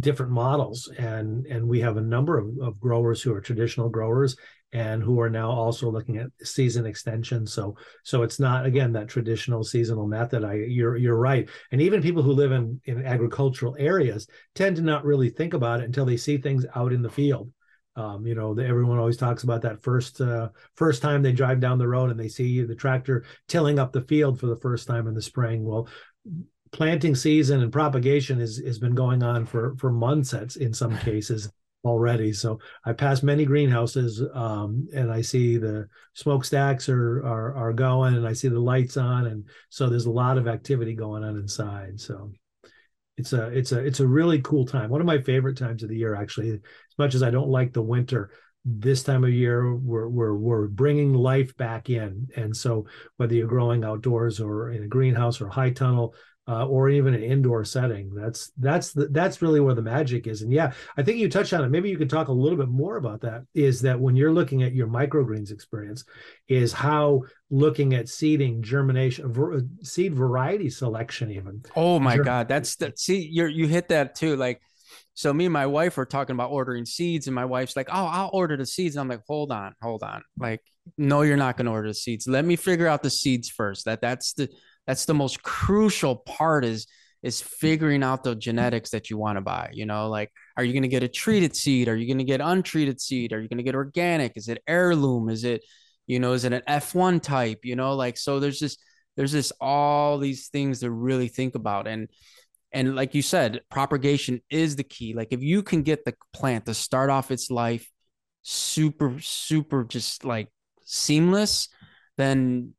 different 0.00 0.32
models 0.32 0.90
and 0.98 1.46
and 1.46 1.66
we 1.66 1.80
have 1.80 1.96
a 1.96 2.02
number 2.02 2.38
of, 2.38 2.48
of 2.60 2.80
growers 2.80 3.22
who 3.22 3.32
are 3.34 3.40
traditional 3.40 3.88
growers 3.88 4.36
and 4.72 5.02
who 5.02 5.20
are 5.20 5.30
now 5.30 5.50
also 5.50 5.90
looking 5.90 6.18
at 6.18 6.28
season 6.42 6.86
extension 6.86 7.46
so 7.46 7.74
so 8.04 8.22
it's 8.22 8.38
not 8.38 8.66
again 8.66 8.92
that 8.92 9.08
traditional 9.08 9.64
seasonal 9.64 10.06
method. 10.06 10.44
I 10.44 10.54
you're 10.54 10.96
you're 10.96 11.16
right. 11.16 11.48
And 11.72 11.80
even 11.80 12.02
people 12.02 12.22
who 12.22 12.32
live 12.32 12.52
in 12.52 12.80
in 12.84 13.04
agricultural 13.04 13.76
areas 13.78 14.26
tend 14.54 14.76
to 14.76 14.82
not 14.82 15.04
really 15.04 15.30
think 15.30 15.54
about 15.54 15.80
it 15.80 15.86
until 15.86 16.04
they 16.04 16.16
see 16.16 16.38
things 16.38 16.66
out 16.74 16.92
in 16.92 17.02
the 17.02 17.10
field. 17.10 17.52
Um, 17.96 18.24
you 18.24 18.36
know, 18.36 18.54
the, 18.54 18.64
everyone 18.64 18.98
always 18.98 19.16
talks 19.16 19.42
about 19.42 19.62
that 19.62 19.82
first 19.82 20.20
uh, 20.20 20.50
first 20.76 21.02
time 21.02 21.22
they 21.22 21.32
drive 21.32 21.60
down 21.60 21.78
the 21.78 21.88
road 21.88 22.10
and 22.10 22.18
they 22.18 22.28
see 22.28 22.62
the 22.62 22.74
tractor 22.74 23.24
tilling 23.48 23.78
up 23.78 23.92
the 23.92 24.02
field 24.02 24.38
for 24.38 24.46
the 24.46 24.60
first 24.60 24.86
time 24.86 25.08
in 25.08 25.14
the 25.14 25.22
spring. 25.22 25.64
Well, 25.64 25.88
planting 26.72 27.14
season 27.14 27.62
and 27.62 27.72
propagation 27.72 28.40
is 28.40 28.58
has 28.64 28.78
been 28.78 28.94
going 28.94 29.22
on 29.22 29.46
for 29.46 29.74
for 29.76 29.90
months 29.90 30.34
at, 30.34 30.56
in 30.56 30.72
some 30.72 30.96
cases 31.00 31.50
already. 31.84 32.32
So 32.32 32.58
I 32.84 32.92
pass 32.92 33.22
many 33.22 33.46
greenhouses 33.46 34.22
um, 34.34 34.86
and 34.94 35.10
I 35.10 35.22
see 35.22 35.56
the 35.56 35.88
smokestacks 36.14 36.88
are, 36.88 37.24
are 37.24 37.54
are 37.54 37.72
going 37.72 38.14
and 38.16 38.26
I 38.26 38.34
see 38.34 38.48
the 38.48 38.60
lights 38.60 38.96
on 38.96 39.26
and 39.26 39.48
so 39.70 39.88
there's 39.88 40.06
a 40.06 40.10
lot 40.10 40.38
of 40.38 40.46
activity 40.46 40.94
going 40.94 41.24
on 41.24 41.36
inside. 41.36 41.98
So 42.00 42.32
it's 43.20 43.32
a 43.32 43.48
it's 43.48 43.72
a 43.72 43.78
it's 43.78 44.00
a 44.00 44.06
really 44.06 44.40
cool 44.40 44.64
time. 44.64 44.90
One 44.90 45.00
of 45.00 45.06
my 45.06 45.20
favorite 45.20 45.58
times 45.58 45.82
of 45.82 45.88
the 45.88 45.96
year, 45.96 46.14
actually. 46.14 46.50
As 46.50 46.60
much 46.98 47.14
as 47.14 47.22
I 47.22 47.30
don't 47.30 47.50
like 47.50 47.72
the 47.72 47.82
winter, 47.82 48.30
this 48.64 49.02
time 49.02 49.24
of 49.24 49.30
year 49.30 49.74
we're 49.74 50.08
we're 50.08 50.34
we're 50.34 50.68
bringing 50.68 51.14
life 51.14 51.56
back 51.56 51.90
in. 51.90 52.28
And 52.36 52.56
so 52.56 52.86
whether 53.16 53.34
you're 53.34 53.46
growing 53.46 53.84
outdoors 53.84 54.40
or 54.40 54.70
in 54.70 54.82
a 54.82 54.88
greenhouse 54.88 55.40
or 55.40 55.48
a 55.48 55.52
high 55.52 55.70
tunnel, 55.70 56.14
uh, 56.50 56.66
or 56.66 56.88
even 56.88 57.14
an 57.14 57.22
indoor 57.22 57.64
setting. 57.64 58.12
That's 58.12 58.50
that's 58.58 58.92
the, 58.92 59.06
that's 59.06 59.40
really 59.40 59.60
where 59.60 59.74
the 59.74 59.82
magic 59.82 60.26
is. 60.26 60.42
And 60.42 60.52
yeah, 60.52 60.72
I 60.96 61.02
think 61.02 61.18
you 61.18 61.30
touched 61.30 61.52
on 61.52 61.62
it. 61.62 61.68
Maybe 61.68 61.90
you 61.90 61.96
could 61.96 62.10
talk 62.10 62.26
a 62.26 62.32
little 62.32 62.58
bit 62.58 62.68
more 62.68 62.96
about 62.96 63.20
that. 63.20 63.44
Is 63.54 63.82
that 63.82 64.00
when 64.00 64.16
you're 64.16 64.32
looking 64.32 64.64
at 64.64 64.74
your 64.74 64.88
microgreens 64.88 65.52
experience, 65.52 66.04
is 66.48 66.72
how 66.72 67.22
looking 67.50 67.94
at 67.94 68.08
seeding, 68.08 68.62
germination, 68.62 69.70
seed 69.84 70.12
variety 70.12 70.70
selection, 70.70 71.30
even. 71.30 71.62
Oh 71.76 72.00
my 72.00 72.16
God, 72.16 72.48
that's 72.48 72.74
that. 72.76 72.98
See, 72.98 73.20
you 73.20 73.46
you 73.46 73.68
hit 73.68 73.88
that 73.90 74.16
too. 74.16 74.34
Like, 74.34 74.60
so 75.14 75.32
me 75.32 75.46
and 75.46 75.52
my 75.52 75.66
wife 75.66 75.96
were 75.96 76.06
talking 76.06 76.34
about 76.34 76.50
ordering 76.50 76.84
seeds, 76.84 77.28
and 77.28 77.34
my 77.34 77.44
wife's 77.44 77.76
like, 77.76 77.90
"Oh, 77.92 78.06
I'll 78.06 78.30
order 78.32 78.56
the 78.56 78.66
seeds." 78.66 78.96
And 78.96 79.02
I'm 79.02 79.08
like, 79.08 79.22
"Hold 79.28 79.52
on, 79.52 79.76
hold 79.80 80.02
on. 80.02 80.24
Like, 80.36 80.62
no, 80.98 81.22
you're 81.22 81.36
not 81.36 81.56
going 81.56 81.66
to 81.66 81.72
order 81.72 81.88
the 81.88 81.94
seeds. 81.94 82.26
Let 82.26 82.44
me 82.44 82.56
figure 82.56 82.88
out 82.88 83.04
the 83.04 83.10
seeds 83.10 83.48
first. 83.48 83.84
That 83.84 84.00
that's 84.00 84.32
the 84.32 84.48
that's 84.90 85.04
the 85.04 85.14
most 85.14 85.42
crucial 85.42 86.16
part 86.16 86.64
is 86.64 86.86
is 87.22 87.40
figuring 87.40 88.02
out 88.02 88.24
the 88.24 88.34
genetics 88.34 88.90
that 88.90 89.10
you 89.10 89.18
want 89.18 89.36
to 89.36 89.42
buy 89.42 89.70
you 89.72 89.86
know 89.86 90.08
like 90.08 90.30
are 90.60 90.64
you 90.64 90.74
going 90.74 90.82
to 90.82 90.88
get 90.88 91.02
a 91.02 91.08
treated 91.08 91.56
seed? 91.56 91.88
Are 91.88 91.96
you 91.96 92.06
going 92.06 92.18
to 92.18 92.24
get 92.24 92.42
untreated 92.42 93.00
seed? 93.00 93.32
Are 93.32 93.40
you 93.40 93.48
going 93.48 93.56
to 93.56 93.64
get 93.64 93.74
organic? 93.74 94.36
Is 94.36 94.48
it 94.48 94.62
heirloom? 94.66 95.30
Is 95.30 95.42
it 95.42 95.64
you 96.06 96.20
know 96.20 96.34
is 96.34 96.44
it 96.44 96.52
an 96.52 96.60
f1 96.68 97.22
type 97.22 97.60
you 97.62 97.76
know 97.76 97.94
like 97.94 98.18
so 98.18 98.40
there's 98.40 98.60
this 98.60 98.76
there's 99.16 99.32
this 99.32 99.52
all 99.58 100.18
these 100.18 100.48
things 100.48 100.80
to 100.80 100.90
really 100.90 101.28
think 101.28 101.54
about. 101.54 101.86
And 101.86 102.08
and 102.72 102.94
like 102.94 103.14
you 103.14 103.22
said 103.22 103.62
propagation 103.70 104.42
is 104.50 104.76
the 104.76 104.84
key. 104.84 105.14
Like 105.14 105.28
if 105.30 105.42
you 105.42 105.62
can 105.62 105.82
get 105.82 106.04
the 106.04 106.14
plant 106.34 106.66
to 106.66 106.74
start 106.74 107.08
off 107.08 107.30
its 107.30 107.50
life 107.50 107.90
super 108.42 109.18
super 109.20 109.84
just 109.84 110.24
like 110.24 110.48
seamless 110.84 111.68
then 112.16 112.74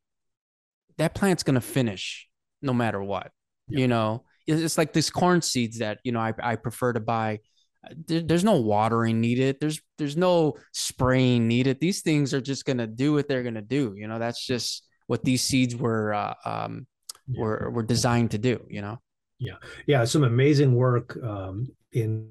that 0.98 1.14
plant's 1.14 1.42
going 1.42 1.54
to 1.54 1.60
finish 1.60 2.28
no 2.60 2.72
matter 2.72 3.02
what. 3.02 3.30
Yeah. 3.68 3.80
You 3.80 3.88
know, 3.88 4.24
it's 4.46 4.78
like 4.78 4.92
these 4.92 5.10
corn 5.10 5.42
seeds 5.42 5.78
that, 5.78 5.98
you 6.04 6.12
know, 6.12 6.20
I, 6.20 6.34
I 6.42 6.56
prefer 6.56 6.92
to 6.92 7.00
buy. 7.00 7.40
There, 8.06 8.20
there's 8.20 8.44
no 8.44 8.60
watering 8.60 9.20
needed. 9.20 9.56
There's 9.60 9.80
there's 9.98 10.16
no 10.16 10.54
spraying 10.72 11.48
needed. 11.48 11.80
These 11.80 12.02
things 12.02 12.32
are 12.34 12.40
just 12.40 12.64
going 12.64 12.78
to 12.78 12.86
do 12.86 13.12
what 13.12 13.28
they're 13.28 13.42
going 13.42 13.54
to 13.54 13.60
do. 13.62 13.94
You 13.96 14.08
know, 14.08 14.18
that's 14.18 14.44
just 14.44 14.84
what 15.06 15.24
these 15.24 15.42
seeds 15.42 15.74
were 15.74 16.14
uh, 16.14 16.34
um, 16.44 16.86
yeah. 17.26 17.40
were 17.40 17.70
were 17.70 17.82
designed 17.82 18.32
to 18.32 18.38
do, 18.38 18.64
you 18.68 18.82
know. 18.82 19.00
Yeah. 19.38 19.56
Yeah, 19.86 20.04
some 20.04 20.22
amazing 20.22 20.74
work 20.74 21.18
um, 21.22 21.68
in 21.92 22.30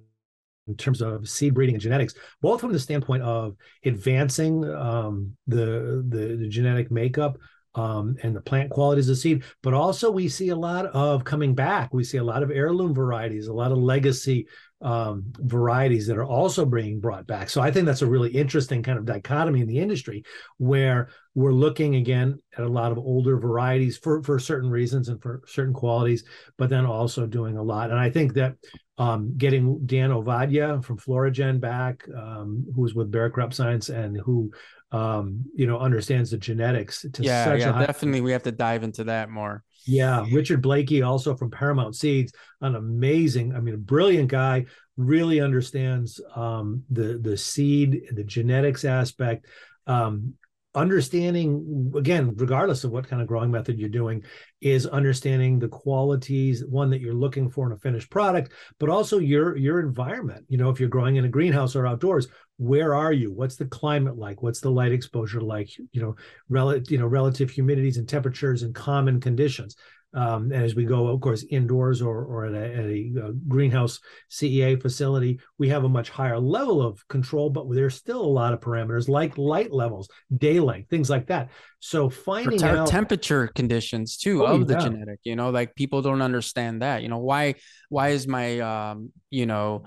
in 0.67 0.77
terms 0.77 1.01
of 1.01 1.27
seed 1.27 1.53
breeding 1.53 1.75
and 1.75 1.81
genetics, 1.81 2.13
both 2.41 2.61
from 2.61 2.71
the 2.71 2.79
standpoint 2.79 3.23
of 3.23 3.55
advancing 3.83 4.63
um, 4.73 5.35
the, 5.47 6.05
the, 6.07 6.37
the 6.39 6.47
genetic 6.47 6.91
makeup 6.91 7.37
um, 7.75 8.15
and 8.23 8.35
the 8.35 8.41
plant 8.41 8.69
qualities 8.69 9.09
of 9.09 9.17
seed. 9.17 9.43
But 9.63 9.73
also, 9.73 10.11
we 10.11 10.27
see 10.27 10.49
a 10.49 10.55
lot 10.55 10.85
of 10.87 11.23
coming 11.23 11.55
back. 11.55 11.93
We 11.93 12.03
see 12.03 12.17
a 12.17 12.23
lot 12.23 12.43
of 12.43 12.51
heirloom 12.51 12.93
varieties, 12.93 13.47
a 13.47 13.53
lot 13.53 13.71
of 13.71 13.77
legacy 13.77 14.47
um, 14.81 15.31
varieties 15.37 16.07
that 16.07 16.17
are 16.17 16.25
also 16.25 16.65
being 16.65 16.99
brought 16.99 17.27
back. 17.27 17.49
So 17.49 17.61
I 17.61 17.69
think 17.69 17.85
that's 17.85 18.01
a 18.01 18.07
really 18.07 18.31
interesting 18.31 18.81
kind 18.81 18.97
of 18.97 19.05
dichotomy 19.05 19.61
in 19.61 19.67
the 19.67 19.77
industry 19.77 20.23
where 20.57 21.09
we're 21.35 21.53
looking 21.53 21.95
again 21.95 22.41
at 22.57 22.63
a 22.63 22.69
lot 22.69 22.91
of 22.91 22.97
older 22.97 23.37
varieties 23.37 23.97
for 23.97 24.23
for 24.23 24.39
certain 24.39 24.69
reasons 24.69 25.07
and 25.07 25.21
for 25.21 25.41
certain 25.45 25.73
qualities, 25.73 26.23
but 26.57 26.69
then 26.69 26.85
also 26.85 27.27
doing 27.27 27.57
a 27.57 27.63
lot. 27.63 27.91
And 27.91 27.99
I 27.99 28.09
think 28.09 28.33
that 28.33 28.55
um, 28.97 29.33
getting 29.37 29.85
Dan 29.85 30.09
Ovadia 30.09 30.83
from 30.83 30.97
Florigen 30.97 31.59
back, 31.59 32.03
um, 32.15 32.65
who's 32.75 32.93
with 32.93 33.11
Bayer 33.11 33.29
Crop 33.29 33.53
Science 33.53 33.89
and 33.89 34.17
who 34.17 34.51
um, 34.91 35.45
you 35.55 35.67
know 35.67 35.79
understands 35.79 36.31
the 36.31 36.37
genetics 36.37 37.05
to 37.13 37.23
yeah, 37.23 37.53
yeah, 37.55 37.85
definitely. 37.85 38.21
We 38.21 38.31
have 38.31 38.43
to 38.43 38.51
dive 38.51 38.83
into 38.83 39.05
that 39.05 39.29
more. 39.29 39.63
Yeah, 39.85 40.25
Richard 40.31 40.61
Blakey, 40.61 41.01
also 41.01 41.35
from 41.35 41.49
Paramount 41.49 41.95
Seeds, 41.95 42.33
an 42.61 42.75
amazing, 42.75 43.55
I 43.55 43.59
mean, 43.59 43.73
a 43.73 43.79
brilliant 43.79 44.29
guy. 44.29 44.65
Really 44.97 45.39
understands 45.39 46.21
um, 46.35 46.83
the 46.89 47.17
the 47.17 47.37
seed, 47.37 48.03
the 48.11 48.23
genetics 48.23 48.85
aspect. 48.85 49.47
Um, 49.87 50.35
understanding 50.73 51.91
again 51.97 52.33
regardless 52.37 52.85
of 52.85 52.91
what 52.91 53.05
kind 53.05 53.21
of 53.21 53.27
growing 53.27 53.51
method 53.51 53.77
you're 53.77 53.89
doing 53.89 54.23
is 54.61 54.85
understanding 54.85 55.59
the 55.59 55.67
qualities 55.67 56.63
one 56.65 56.89
that 56.89 57.01
you're 57.01 57.13
looking 57.13 57.49
for 57.49 57.65
in 57.65 57.73
a 57.73 57.77
finished 57.77 58.09
product 58.09 58.53
but 58.79 58.89
also 58.89 59.19
your 59.19 59.57
your 59.57 59.81
environment. 59.81 60.45
You 60.47 60.57
know 60.57 60.69
if 60.69 60.79
you're 60.79 60.87
growing 60.87 61.17
in 61.17 61.25
a 61.25 61.29
greenhouse 61.29 61.75
or 61.75 61.85
outdoors 61.85 62.27
where 62.57 62.93
are 62.93 63.11
you? 63.11 63.33
What's 63.33 63.55
the 63.55 63.65
climate 63.65 64.17
like? 64.17 64.43
What's 64.43 64.59
the 64.59 64.69
light 64.69 64.91
exposure 64.91 65.41
like? 65.41 65.75
You 65.91 66.01
know 66.01 66.15
relative 66.47 66.91
you 66.91 66.99
know 66.99 67.07
relative 67.07 67.49
humidities 67.49 67.97
and 67.97 68.07
temperatures 68.07 68.63
and 68.63 68.73
common 68.73 69.19
conditions 69.19 69.75
um, 70.13 70.51
and 70.51 70.63
as 70.63 70.75
we 70.75 70.83
go, 70.83 71.07
of 71.07 71.21
course, 71.21 71.45
indoors 71.49 72.01
or, 72.01 72.25
or 72.25 72.45
at, 72.45 72.53
a, 72.53 72.73
at 72.73 72.85
a, 72.85 73.27
a, 73.27 73.33
greenhouse 73.47 73.99
CEA 74.29 74.81
facility, 74.81 75.39
we 75.57 75.69
have 75.69 75.85
a 75.85 75.89
much 75.89 76.09
higher 76.09 76.37
level 76.37 76.81
of 76.81 77.07
control, 77.07 77.49
but 77.49 77.65
there's 77.71 77.95
still 77.95 78.21
a 78.21 78.25
lot 78.25 78.53
of 78.53 78.59
parameters 78.59 79.07
like 79.07 79.37
light 79.37 79.71
levels, 79.71 80.09
day 80.37 80.59
length, 80.59 80.89
things 80.89 81.09
like 81.09 81.27
that. 81.27 81.49
So 81.79 82.09
finding 82.09 82.61
out 82.61 82.87
temperature 82.87 83.47
conditions 83.47 84.17
too 84.17 84.45
oh, 84.45 84.55
of 84.55 84.67
the 84.67 84.73
yeah. 84.73 84.79
genetic, 84.81 85.19
you 85.23 85.37
know, 85.37 85.49
like 85.49 85.75
people 85.75 86.01
don't 86.01 86.21
understand 86.21 86.81
that. 86.81 87.03
You 87.03 87.07
know, 87.07 87.19
why 87.19 87.55
why 87.87 88.09
is 88.09 88.27
my 88.27 88.59
um, 88.59 89.11
you 89.29 89.45
know, 89.45 89.83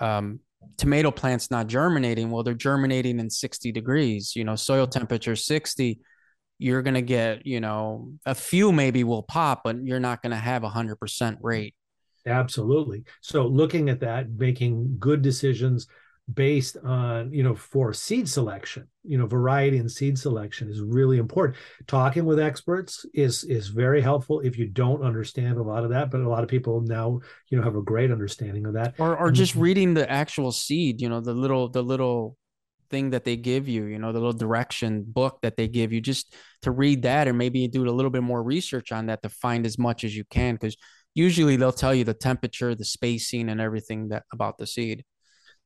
um, 0.00 0.38
tomato 0.76 1.10
plants 1.10 1.50
not 1.50 1.66
germinating? 1.66 2.30
Well, 2.30 2.44
they're 2.44 2.54
germinating 2.54 3.18
in 3.18 3.28
60 3.28 3.72
degrees, 3.72 4.36
you 4.36 4.44
know, 4.44 4.54
soil 4.54 4.86
temperature 4.86 5.34
60 5.34 5.98
you're 6.58 6.82
going 6.82 6.94
to 6.94 7.02
get, 7.02 7.46
you 7.46 7.60
know, 7.60 8.12
a 8.24 8.34
few 8.34 8.72
maybe 8.72 9.04
will 9.04 9.22
pop, 9.22 9.62
but 9.64 9.84
you're 9.84 10.00
not 10.00 10.22
going 10.22 10.30
to 10.30 10.36
have 10.36 10.64
a 10.64 10.68
hundred 10.68 10.96
percent 10.96 11.38
rate. 11.42 11.74
Absolutely. 12.26 13.04
So 13.20 13.46
looking 13.46 13.88
at 13.90 14.00
that, 14.00 14.30
making 14.30 14.96
good 14.98 15.20
decisions 15.20 15.86
based 16.32 16.78
on, 16.82 17.30
you 17.34 17.42
know, 17.42 17.54
for 17.54 17.92
seed 17.92 18.26
selection, 18.26 18.88
you 19.02 19.18
know, 19.18 19.26
variety 19.26 19.76
and 19.76 19.90
seed 19.90 20.18
selection 20.18 20.70
is 20.70 20.80
really 20.80 21.18
important. 21.18 21.58
Talking 21.86 22.24
with 22.24 22.40
experts 22.40 23.04
is 23.12 23.44
is 23.44 23.68
very 23.68 24.00
helpful 24.00 24.40
if 24.40 24.56
you 24.56 24.66
don't 24.66 25.02
understand 25.02 25.58
a 25.58 25.62
lot 25.62 25.84
of 25.84 25.90
that, 25.90 26.10
but 26.10 26.22
a 26.22 26.28
lot 26.28 26.42
of 26.42 26.48
people 26.48 26.80
now, 26.80 27.20
you 27.50 27.58
know, 27.58 27.64
have 27.64 27.76
a 27.76 27.82
great 27.82 28.10
understanding 28.10 28.64
of 28.64 28.72
that. 28.72 28.94
Or 28.98 29.18
or 29.18 29.30
just 29.30 29.54
reading 29.54 29.92
the 29.92 30.10
actual 30.10 30.50
seed, 30.50 31.02
you 31.02 31.10
know, 31.10 31.20
the 31.20 31.34
little 31.34 31.68
the 31.68 31.82
little 31.82 32.38
thing 32.94 33.10
that 33.10 33.24
they 33.24 33.36
give 33.36 33.68
you, 33.68 33.86
you 33.86 33.98
know, 33.98 34.12
the 34.12 34.20
little 34.20 34.32
direction 34.32 35.04
book 35.04 35.40
that 35.42 35.56
they 35.56 35.66
give 35.66 35.92
you, 35.92 36.00
just 36.00 36.32
to 36.62 36.70
read 36.70 37.02
that 37.02 37.26
and 37.26 37.36
maybe 37.36 37.66
do 37.66 37.88
a 37.88 37.90
little 37.90 38.10
bit 38.10 38.22
more 38.22 38.40
research 38.40 38.92
on 38.92 39.06
that 39.06 39.20
to 39.22 39.28
find 39.28 39.66
as 39.66 39.76
much 39.78 40.04
as 40.04 40.16
you 40.16 40.22
can. 40.30 40.54
Because 40.54 40.76
usually 41.12 41.56
they'll 41.56 41.72
tell 41.72 41.92
you 41.92 42.04
the 42.04 42.14
temperature, 42.14 42.72
the 42.76 42.84
spacing, 42.84 43.48
and 43.48 43.60
everything 43.60 44.10
that 44.10 44.22
about 44.32 44.58
the 44.58 44.66
seed. 44.66 45.04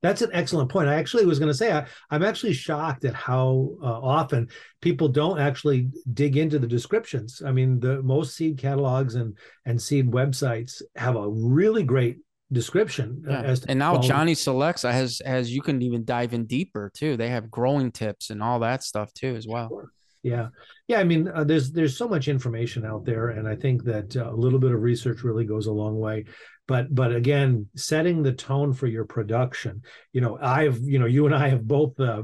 That's 0.00 0.23
an 0.23 0.30
excellent 0.32 0.70
point. 0.70 0.88
I 0.88 0.94
actually 0.94 1.26
was 1.26 1.38
going 1.38 1.50
to 1.50 1.58
say 1.58 1.70
I, 1.70 1.85
am 2.11 2.23
actually 2.23 2.54
shocked 2.54 3.04
at 3.04 3.14
how 3.14 3.70
uh, 3.82 3.87
often 3.87 4.49
people 4.80 5.08
don't 5.08 5.38
actually 5.38 5.90
dig 6.14 6.38
into 6.38 6.58
the 6.58 6.68
descriptions. 6.68 7.42
I 7.44 7.52
mean, 7.52 7.78
the 7.78 8.00
most 8.02 8.37
seed 8.37 8.56
catalogs 8.56 9.16
and 9.16 9.37
and 9.66 9.82
seed 9.82 10.11
websites 10.11 10.80
have 10.97 11.16
a 11.16 11.28
really 11.28 11.82
great 11.82 12.18
description 12.50 13.25
uh, 13.28 13.43
yeah. 13.43 13.57
and 13.69 13.78
now 13.78 13.90
quality. 13.90 14.09
johnny 14.09 14.35
selects 14.35 14.83
has 14.83 15.21
has 15.25 15.52
you 15.52 15.61
can 15.61 15.83
even 15.83 16.05
dive 16.05 16.33
in 16.33 16.47
deeper 16.47 16.90
too. 16.95 17.17
They 17.17 17.28
have 17.28 17.50
growing 17.50 17.93
tips 17.93 18.31
and 18.31 18.43
all 18.43 18.61
that 18.61 18.83
stuff 18.83 19.12
too 19.12 19.37
as 19.37 19.47
well. 19.47 19.83
Yeah. 20.23 20.49
Yeah 20.88 21.00
i 21.00 21.05
mean 21.05 21.28
uh, 21.28 21.45
there's 21.45 21.73
there's 21.73 21.97
so 21.97 22.09
much 22.09 22.26
information 22.26 22.85
out 22.85 23.05
there 23.05 23.28
and 23.28 23.47
i 23.47 23.55
think 23.55 23.85
that 23.85 24.17
uh, 24.17 24.31
a 24.31 24.35
little 24.35 24.59
bit 24.59 24.73
of 24.73 24.83
research 24.83 25.23
really 25.23 25.45
goes 25.45 25.67
a 25.67 25.73
long 25.73 25.99
way. 25.99 26.25
But 26.67 26.95
but 26.95 27.14
again 27.14 27.69
setting 27.76 28.23
the 28.23 28.33
tone 28.33 28.73
for 28.73 28.87
your 28.87 29.05
production. 29.05 29.83
You 30.12 30.23
know 30.23 30.38
i've 30.40 30.81
you 30.81 30.99
know 30.99 31.07
you 31.07 31.26
and 31.26 31.35
i 31.35 31.49
have 31.49 31.67
both 31.67 32.00
uh, 32.00 32.23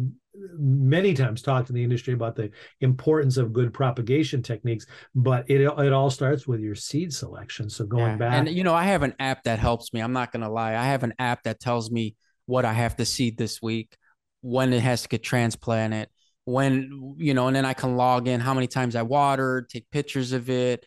many 0.58 1.14
times 1.14 1.42
talked 1.42 1.68
in 1.68 1.74
the 1.74 1.82
industry 1.82 2.14
about 2.14 2.36
the 2.36 2.50
importance 2.80 3.36
of 3.36 3.52
good 3.52 3.72
propagation 3.72 4.42
techniques, 4.42 4.86
but 5.14 5.48
it 5.48 5.60
it 5.60 5.92
all 5.92 6.10
starts 6.10 6.46
with 6.46 6.60
your 6.60 6.74
seed 6.74 7.12
selection. 7.12 7.70
So 7.70 7.84
going 7.84 8.12
yeah. 8.12 8.16
back, 8.16 8.34
and 8.34 8.48
you 8.48 8.64
know, 8.64 8.74
I 8.74 8.84
have 8.84 9.02
an 9.02 9.14
app 9.18 9.44
that 9.44 9.58
helps 9.58 9.92
me. 9.92 10.00
I'm 10.00 10.12
not 10.12 10.32
gonna 10.32 10.50
lie, 10.50 10.74
I 10.76 10.84
have 10.86 11.02
an 11.02 11.14
app 11.18 11.44
that 11.44 11.60
tells 11.60 11.90
me 11.90 12.16
what 12.46 12.64
I 12.64 12.72
have 12.72 12.96
to 12.96 13.04
seed 13.04 13.38
this 13.38 13.62
week, 13.62 13.96
when 14.40 14.72
it 14.72 14.80
has 14.80 15.02
to 15.02 15.08
get 15.08 15.22
transplanted, 15.22 16.08
when 16.44 17.14
you 17.18 17.34
know, 17.34 17.46
and 17.46 17.56
then 17.56 17.64
I 17.64 17.74
can 17.74 17.96
log 17.96 18.28
in 18.28 18.40
how 18.40 18.54
many 18.54 18.66
times 18.66 18.96
I 18.96 19.02
watered, 19.02 19.68
take 19.68 19.90
pictures 19.90 20.32
of 20.32 20.50
it, 20.50 20.84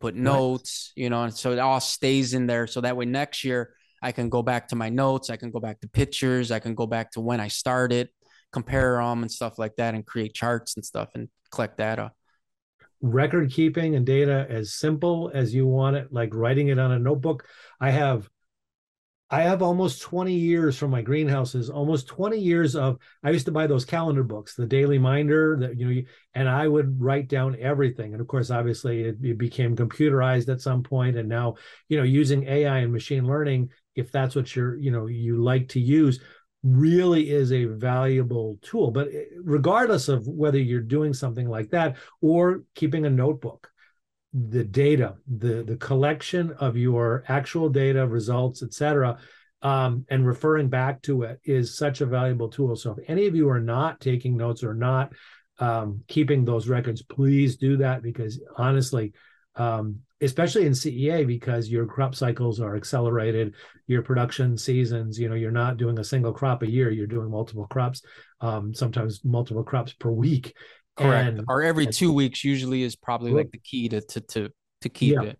put 0.00 0.14
notes, 0.14 0.92
right. 0.96 1.02
you 1.02 1.10
know, 1.10 1.24
and 1.24 1.34
so 1.34 1.52
it 1.52 1.58
all 1.58 1.80
stays 1.80 2.34
in 2.34 2.46
there. 2.46 2.66
So 2.66 2.80
that 2.80 2.96
way 2.96 3.04
next 3.04 3.44
year 3.44 3.74
I 4.02 4.12
can 4.12 4.28
go 4.28 4.42
back 4.42 4.68
to 4.68 4.76
my 4.76 4.88
notes, 4.88 5.30
I 5.30 5.36
can 5.36 5.50
go 5.50 5.60
back 5.60 5.80
to 5.80 5.88
pictures, 5.88 6.50
I 6.50 6.58
can 6.58 6.74
go 6.74 6.86
back 6.86 7.12
to 7.12 7.20
when 7.20 7.40
I 7.40 7.48
started 7.48 8.08
compare 8.54 8.96
them 8.96 9.22
and 9.22 9.30
stuff 9.30 9.58
like 9.58 9.74
that 9.76 9.94
and 9.94 10.06
create 10.06 10.32
charts 10.32 10.76
and 10.76 10.84
stuff 10.84 11.10
and 11.14 11.28
collect 11.50 11.76
data. 11.76 12.12
Record 13.02 13.50
keeping 13.50 13.96
and 13.96 14.06
data 14.06 14.46
as 14.48 14.72
simple 14.72 15.30
as 15.34 15.52
you 15.52 15.66
want 15.66 15.96
it 15.96 16.12
like 16.12 16.32
writing 16.32 16.68
it 16.68 16.78
on 16.78 16.92
a 16.92 16.98
notebook. 16.98 17.46
I 17.80 17.90
have 17.90 18.30
i 19.30 19.40
have 19.40 19.62
almost 19.62 20.02
20 20.02 20.34
years 20.34 20.76
from 20.76 20.90
my 20.90 21.00
greenhouses 21.00 21.70
almost 21.70 22.06
20 22.06 22.38
years 22.38 22.76
of 22.76 22.98
i 23.22 23.30
used 23.30 23.46
to 23.46 23.52
buy 23.52 23.66
those 23.66 23.84
calendar 23.84 24.22
books 24.22 24.54
the 24.54 24.66
daily 24.66 24.98
minder 24.98 25.56
that 25.58 25.78
you 25.78 25.86
know 25.86 26.02
and 26.34 26.46
i 26.48 26.68
would 26.68 27.00
write 27.00 27.26
down 27.26 27.56
everything. 27.58 28.12
And 28.12 28.20
of 28.20 28.28
course 28.28 28.50
obviously 28.50 29.04
it, 29.04 29.16
it 29.22 29.38
became 29.38 29.74
computerized 29.74 30.50
at 30.50 30.60
some 30.60 30.82
point 30.82 31.16
and 31.16 31.28
now 31.28 31.54
you 31.88 31.96
know 31.96 32.04
using 32.04 32.46
ai 32.46 32.78
and 32.78 32.92
machine 32.92 33.26
learning 33.26 33.70
if 33.96 34.12
that's 34.12 34.36
what 34.36 34.54
you're 34.54 34.76
you 34.76 34.90
know 34.90 35.06
you 35.06 35.42
like 35.42 35.68
to 35.68 35.80
use 35.80 36.20
really 36.64 37.30
is 37.30 37.52
a 37.52 37.66
valuable 37.66 38.58
tool. 38.62 38.90
But 38.90 39.08
eh, 39.08 39.24
regardless 39.42 40.08
of 40.08 40.26
whether 40.26 40.58
you're 40.58 40.80
doing 40.80 41.12
something 41.12 41.48
like 41.48 41.70
that 41.70 41.96
or 42.20 42.62
keeping 42.74 43.06
a 43.06 43.10
notebook, 43.10 43.70
the 44.32 44.64
data, 44.64 45.14
the 45.28 45.62
the 45.62 45.76
collection 45.76 46.50
of 46.52 46.76
your 46.76 47.22
actual 47.28 47.68
data, 47.68 48.04
results, 48.04 48.64
etc., 48.64 49.18
um, 49.62 50.04
and 50.08 50.26
referring 50.26 50.68
back 50.68 51.00
to 51.02 51.22
it 51.22 51.40
is 51.44 51.76
such 51.76 52.00
a 52.00 52.06
valuable 52.06 52.48
tool. 52.48 52.74
So 52.76 52.92
if 52.92 53.08
any 53.08 53.26
of 53.26 53.36
you 53.36 53.48
are 53.48 53.60
not 53.60 54.00
taking 54.00 54.36
notes 54.36 54.64
or 54.64 54.74
not 54.74 55.12
um, 55.58 56.02
keeping 56.08 56.44
those 56.44 56.68
records, 56.68 57.00
please 57.02 57.56
do 57.56 57.76
that 57.78 58.02
because 58.02 58.40
honestly, 58.56 59.12
um, 59.54 60.00
especially 60.20 60.66
in 60.66 60.72
CEA 60.72 61.26
because 61.26 61.68
your 61.68 61.86
crop 61.86 62.14
cycles 62.14 62.60
are 62.60 62.76
accelerated, 62.76 63.54
your 63.86 64.02
production 64.02 64.56
seasons, 64.56 65.18
you 65.18 65.28
know, 65.28 65.34
you're 65.34 65.50
not 65.50 65.76
doing 65.76 65.98
a 65.98 66.04
single 66.04 66.32
crop 66.32 66.62
a 66.62 66.70
year, 66.70 66.90
you're 66.90 67.06
doing 67.06 67.30
multiple 67.30 67.66
crops, 67.66 68.02
um, 68.40 68.72
sometimes 68.72 69.24
multiple 69.24 69.64
crops 69.64 69.92
per 69.92 70.10
week. 70.10 70.56
Correct. 70.96 71.38
And, 71.38 71.44
or 71.48 71.62
every 71.62 71.86
two 71.86 72.12
weeks 72.12 72.44
usually 72.44 72.82
is 72.82 72.94
probably 72.94 73.32
like 73.32 73.50
the 73.50 73.58
key 73.58 73.88
to 73.88 74.00
to 74.00 74.20
to 74.20 74.50
to 74.82 74.88
keep 74.88 75.14
yeah. 75.14 75.22
it. 75.22 75.38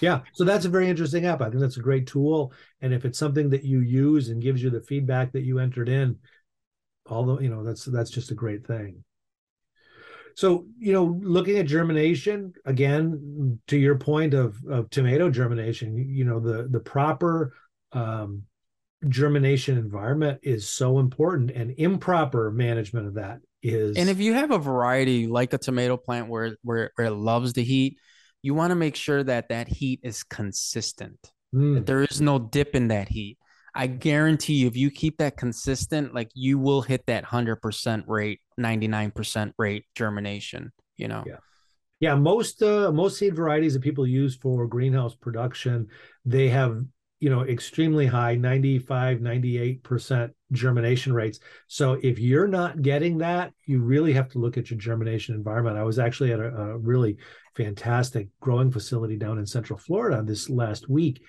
Yeah. 0.00 0.20
So 0.34 0.44
that's 0.44 0.64
a 0.64 0.68
very 0.68 0.88
interesting 0.88 1.26
app. 1.26 1.40
I 1.40 1.48
think 1.48 1.60
that's 1.60 1.76
a 1.76 1.82
great 1.82 2.06
tool. 2.06 2.52
And 2.80 2.92
if 2.92 3.04
it's 3.04 3.18
something 3.18 3.50
that 3.50 3.64
you 3.64 3.80
use 3.80 4.28
and 4.28 4.42
gives 4.42 4.62
you 4.62 4.70
the 4.70 4.82
feedback 4.82 5.32
that 5.32 5.44
you 5.44 5.58
entered 5.58 5.88
in, 5.88 6.18
although, 7.06 7.40
you 7.40 7.48
know, 7.48 7.64
that's 7.64 7.84
that's 7.84 8.10
just 8.10 8.30
a 8.30 8.34
great 8.34 8.66
thing. 8.66 9.02
So, 10.38 10.66
you 10.78 10.92
know, 10.92 11.18
looking 11.20 11.58
at 11.58 11.66
germination 11.66 12.52
again, 12.64 13.58
to 13.66 13.76
your 13.76 13.98
point 13.98 14.34
of, 14.34 14.56
of 14.70 14.88
tomato 14.88 15.30
germination, 15.30 15.96
you 15.96 16.24
know, 16.24 16.38
the 16.38 16.68
the 16.70 16.78
proper 16.78 17.54
um, 17.90 18.44
germination 19.08 19.76
environment 19.76 20.38
is 20.44 20.68
so 20.68 21.00
important, 21.00 21.50
and 21.50 21.74
improper 21.76 22.52
management 22.52 23.08
of 23.08 23.14
that 23.14 23.40
is. 23.64 23.96
And 23.96 24.08
if 24.08 24.20
you 24.20 24.32
have 24.34 24.52
a 24.52 24.58
variety 24.58 25.26
like 25.26 25.54
a 25.54 25.58
tomato 25.58 25.96
plant 25.96 26.28
where 26.28 26.56
where, 26.62 26.92
where 26.94 27.08
it 27.08 27.14
loves 27.14 27.54
the 27.54 27.64
heat, 27.64 27.98
you 28.40 28.54
want 28.54 28.70
to 28.70 28.76
make 28.76 28.94
sure 28.94 29.24
that 29.24 29.48
that 29.48 29.66
heat 29.66 29.98
is 30.04 30.22
consistent. 30.22 31.18
Mm. 31.52 31.84
There 31.84 32.04
is 32.04 32.20
no 32.20 32.38
dip 32.38 32.76
in 32.76 32.86
that 32.88 33.08
heat. 33.08 33.38
I 33.74 33.88
guarantee 33.88 34.54
you, 34.54 34.68
if 34.68 34.76
you 34.76 34.92
keep 34.92 35.18
that 35.18 35.36
consistent, 35.36 36.14
like 36.14 36.30
you 36.34 36.60
will 36.60 36.82
hit 36.82 37.06
that 37.06 37.24
100% 37.24 38.04
rate, 38.06 38.40
99% 38.58 39.52
rate 39.58 39.84
germination, 39.94 40.72
you 40.96 41.08
know? 41.08 41.24
Yeah. 41.26 41.36
Yeah, 42.00 42.14
most 42.14 42.62
uh, 42.62 42.92
most 42.92 43.18
seed 43.18 43.34
varieties 43.34 43.74
that 43.74 43.82
people 43.82 44.06
use 44.06 44.36
for 44.36 44.68
greenhouse 44.68 45.16
production, 45.16 45.88
they 46.24 46.48
have 46.48 46.84
you 47.20 47.30
know 47.30 47.42
extremely 47.42 48.06
high 48.06 48.34
95 48.36 49.18
98% 49.18 50.30
germination 50.52 51.12
rates 51.12 51.40
so 51.66 51.98
if 52.02 52.18
you're 52.18 52.46
not 52.46 52.80
getting 52.82 53.18
that 53.18 53.52
you 53.66 53.80
really 53.80 54.12
have 54.12 54.28
to 54.30 54.38
look 54.38 54.56
at 54.56 54.70
your 54.70 54.78
germination 54.78 55.34
environment 55.34 55.76
i 55.76 55.82
was 55.82 55.98
actually 55.98 56.32
at 56.32 56.40
a, 56.40 56.48
a 56.48 56.78
really 56.78 57.16
fantastic 57.56 58.28
growing 58.40 58.70
facility 58.70 59.16
down 59.16 59.38
in 59.38 59.46
central 59.46 59.78
florida 59.78 60.22
this 60.24 60.48
last 60.48 60.88
week 60.88 61.22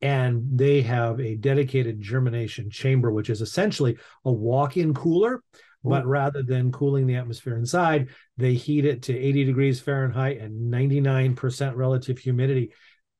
and 0.00 0.42
they 0.50 0.80
have 0.80 1.20
a 1.20 1.36
dedicated 1.36 2.00
germination 2.00 2.70
chamber 2.70 3.12
which 3.12 3.30
is 3.30 3.42
essentially 3.42 3.96
a 4.24 4.32
walk-in 4.32 4.94
cooler 4.94 5.42
but 5.90 6.06
rather 6.06 6.42
than 6.42 6.72
cooling 6.72 7.06
the 7.06 7.16
atmosphere 7.16 7.56
inside 7.56 8.08
they 8.36 8.54
heat 8.54 8.84
it 8.84 9.02
to 9.02 9.16
80 9.16 9.44
degrees 9.44 9.80
fahrenheit 9.80 10.38
and 10.38 10.72
99% 10.72 11.76
relative 11.76 12.18
humidity. 12.18 12.72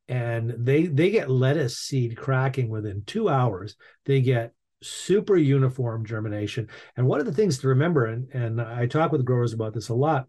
And 0.08 0.54
they 0.58 0.86
they 0.86 1.10
get 1.10 1.30
lettuce 1.30 1.78
seed 1.78 2.16
cracking 2.16 2.68
within 2.68 3.04
two 3.06 3.28
hours. 3.28 3.76
They 4.04 4.20
get 4.20 4.52
super 4.82 5.36
uniform 5.36 6.04
germination. 6.04 6.68
And 6.96 7.06
one 7.06 7.20
of 7.20 7.26
the 7.26 7.32
things 7.32 7.58
to 7.58 7.68
remember 7.68 8.06
and, 8.06 8.28
and 8.34 8.60
i 8.60 8.86
talk 8.86 9.12
with 9.12 9.24
growers 9.24 9.54
about 9.54 9.72
this 9.72 9.88
a 9.88 9.94
lot 9.94 10.26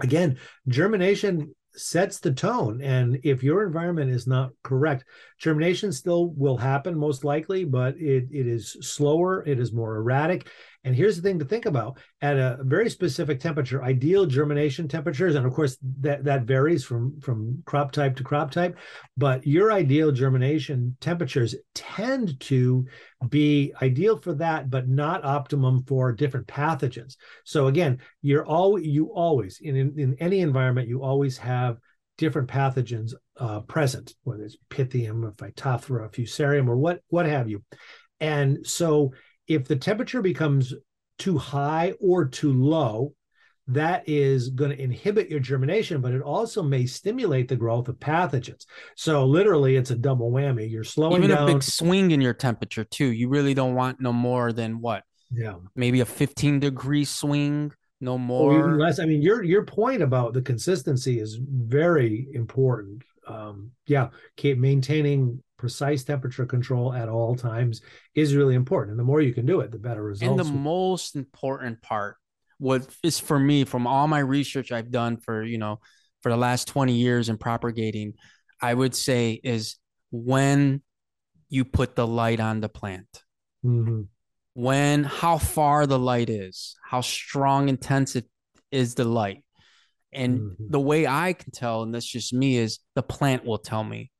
again 0.00 0.38
germination 0.68 1.54
sets 1.74 2.18
the 2.18 2.32
tone. 2.32 2.82
And 2.82 3.20
if 3.24 3.42
your 3.42 3.64
environment 3.64 4.10
is 4.10 4.26
not 4.26 4.50
correct 4.62 5.04
germination 5.38 5.90
still 5.90 6.28
will 6.36 6.58
happen 6.58 6.98
most 6.98 7.24
likely 7.24 7.64
but 7.64 7.96
it, 7.96 8.28
it 8.30 8.46
is 8.46 8.76
slower 8.80 9.42
it 9.46 9.58
is 9.58 9.72
more 9.72 9.96
erratic 9.96 10.48
and 10.84 10.96
here's 10.96 11.16
the 11.16 11.22
thing 11.22 11.38
to 11.38 11.44
think 11.44 11.66
about 11.66 11.98
at 12.20 12.36
a 12.36 12.58
very 12.62 12.90
specific 12.90 13.38
temperature, 13.38 13.82
ideal 13.82 14.26
germination 14.26 14.88
temperatures, 14.88 15.36
and 15.36 15.46
of 15.46 15.52
course 15.52 15.78
that, 16.00 16.24
that 16.24 16.42
varies 16.42 16.84
from, 16.84 17.20
from 17.20 17.62
crop 17.66 17.92
type 17.92 18.16
to 18.16 18.24
crop 18.24 18.50
type, 18.50 18.76
but 19.16 19.46
your 19.46 19.70
ideal 19.70 20.10
germination 20.10 20.96
temperatures 21.00 21.54
tend 21.74 22.38
to 22.40 22.84
be 23.28 23.72
ideal 23.80 24.18
for 24.18 24.34
that, 24.34 24.70
but 24.70 24.88
not 24.88 25.24
optimum 25.24 25.84
for 25.86 26.12
different 26.12 26.46
pathogens. 26.48 27.16
So 27.44 27.68
again, 27.68 27.98
you're 28.20 28.46
all 28.46 28.78
you 28.78 29.12
always 29.12 29.60
in, 29.60 29.76
in, 29.76 29.98
in 29.98 30.16
any 30.18 30.40
environment, 30.40 30.88
you 30.88 31.02
always 31.02 31.38
have 31.38 31.78
different 32.18 32.48
pathogens 32.48 33.14
uh, 33.38 33.60
present, 33.60 34.14
whether 34.24 34.44
it's 34.44 34.56
Pythium, 34.68 35.34
Phytophthora, 35.36 36.12
Fusarium, 36.12 36.68
or 36.68 36.76
what 36.76 37.00
what 37.08 37.26
have 37.26 37.48
you. 37.48 37.62
And 38.20 38.66
so 38.66 39.12
if 39.54 39.66
the 39.66 39.76
temperature 39.76 40.22
becomes 40.22 40.74
too 41.18 41.38
high 41.38 41.94
or 42.00 42.24
too 42.24 42.52
low, 42.52 43.14
that 43.68 44.08
is 44.08 44.50
going 44.50 44.70
to 44.70 44.82
inhibit 44.82 45.30
your 45.30 45.40
germination, 45.40 46.00
but 46.00 46.12
it 46.12 46.20
also 46.20 46.62
may 46.62 46.84
stimulate 46.84 47.48
the 47.48 47.56
growth 47.56 47.88
of 47.88 47.96
pathogens. 47.96 48.66
So 48.96 49.24
literally, 49.24 49.76
it's 49.76 49.90
a 49.90 49.96
double 49.96 50.30
whammy. 50.30 50.70
You're 50.70 50.84
slowing 50.84 51.22
even 51.22 51.36
down. 51.36 51.48
a 51.48 51.52
big 51.52 51.62
swing 51.62 52.10
in 52.10 52.20
your 52.20 52.34
temperature 52.34 52.84
too. 52.84 53.06
You 53.06 53.28
really 53.28 53.54
don't 53.54 53.74
want 53.74 54.00
no 54.00 54.12
more 54.12 54.52
than 54.52 54.80
what? 54.80 55.04
Yeah, 55.30 55.54
maybe 55.76 56.00
a 56.00 56.04
15 56.04 56.60
degree 56.60 57.04
swing, 57.04 57.72
no 58.00 58.18
more. 58.18 58.52
Or 58.52 58.58
even 58.58 58.78
less. 58.78 58.98
I 58.98 59.06
mean, 59.06 59.22
your 59.22 59.42
your 59.42 59.64
point 59.64 60.02
about 60.02 60.34
the 60.34 60.42
consistency 60.42 61.20
is 61.20 61.38
very 61.40 62.28
important. 62.34 63.02
Um, 63.26 63.70
yeah, 63.86 64.08
keep 64.36 64.58
maintaining 64.58 65.42
precise 65.62 66.02
temperature 66.02 66.44
control 66.44 66.92
at 66.92 67.08
all 67.08 67.36
times 67.36 67.82
is 68.16 68.34
really 68.34 68.56
important. 68.56 68.90
And 68.90 68.98
the 68.98 69.04
more 69.04 69.20
you 69.20 69.32
can 69.32 69.46
do 69.46 69.60
it, 69.60 69.70
the 69.70 69.78
better 69.78 70.02
results. 70.02 70.28
And 70.28 70.36
the 70.36 70.58
most 70.58 71.14
important 71.14 71.80
part, 71.82 72.16
what 72.58 72.84
is 73.04 73.20
for 73.20 73.38
me 73.38 73.62
from 73.62 73.86
all 73.86 74.08
my 74.08 74.18
research 74.18 74.72
I've 74.72 74.90
done 74.90 75.18
for, 75.18 75.44
you 75.44 75.58
know, 75.58 75.78
for 76.20 76.32
the 76.32 76.36
last 76.36 76.66
20 76.66 76.94
years 76.94 77.28
in 77.28 77.38
propagating, 77.38 78.14
I 78.60 78.74
would 78.74 78.92
say 78.92 79.40
is 79.44 79.76
when 80.10 80.82
you 81.48 81.64
put 81.64 81.94
the 81.94 82.08
light 82.08 82.40
on 82.40 82.60
the 82.60 82.68
plant. 82.68 83.22
Mm-hmm. 83.64 84.02
When, 84.54 85.04
how 85.04 85.38
far 85.38 85.86
the 85.86 85.98
light 85.98 86.28
is, 86.28 86.74
how 86.84 87.02
strong, 87.02 87.68
intense 87.68 88.16
is 88.72 88.96
the 88.96 89.04
light. 89.04 89.44
And 90.12 90.40
mm-hmm. 90.40 90.64
the 90.70 90.80
way 90.80 91.06
I 91.06 91.34
can 91.34 91.52
tell, 91.52 91.84
and 91.84 91.94
that's 91.94 92.04
just 92.04 92.34
me, 92.34 92.56
is 92.56 92.80
the 92.96 93.02
plant 93.04 93.44
will 93.44 93.58
tell 93.58 93.84
me 93.84 94.11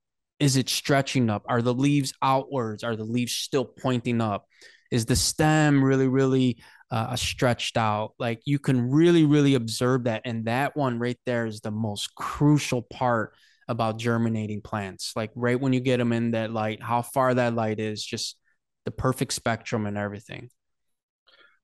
is 0.42 0.57
it 0.57 0.68
stretching 0.68 1.31
up? 1.31 1.44
Are 1.48 1.62
the 1.62 1.72
leaves 1.72 2.12
outwards? 2.20 2.83
Are 2.83 2.96
the 2.96 3.05
leaves 3.05 3.33
still 3.33 3.64
pointing 3.64 4.20
up? 4.20 4.48
Is 4.90 5.07
the 5.07 5.14
stem 5.14 5.85
really, 5.85 6.09
really 6.09 6.59
uh, 6.90 7.14
stretched 7.14 7.76
out? 7.76 8.14
Like 8.18 8.40
you 8.44 8.59
can 8.59 8.90
really, 8.90 9.24
really 9.24 9.55
observe 9.55 10.05
that. 10.05 10.22
And 10.24 10.46
that 10.46 10.76
one 10.76 10.98
right 10.98 11.18
there 11.26 11.46
is 11.46 11.61
the 11.61 11.70
most 11.70 12.16
crucial 12.16 12.83
part 12.83 13.35
about 13.68 14.00
germinating 14.00 14.62
plants. 14.62 15.12
Like 15.14 15.31
right 15.37 15.61
when 15.61 15.72
you 15.72 15.81
get 15.81 15.98
them 15.98 16.12
in 16.12 16.33
that 16.33 16.50
light, 16.50 16.83
how 16.83 17.02
far 17.02 17.35
that 17.35 17.55
light 17.55 17.78
is, 17.78 18.05
just 18.05 18.37
the 18.85 18.90
perfect 18.90 19.35
spectrum 19.35 19.87
and 19.87 19.96
everything. 19.96 20.50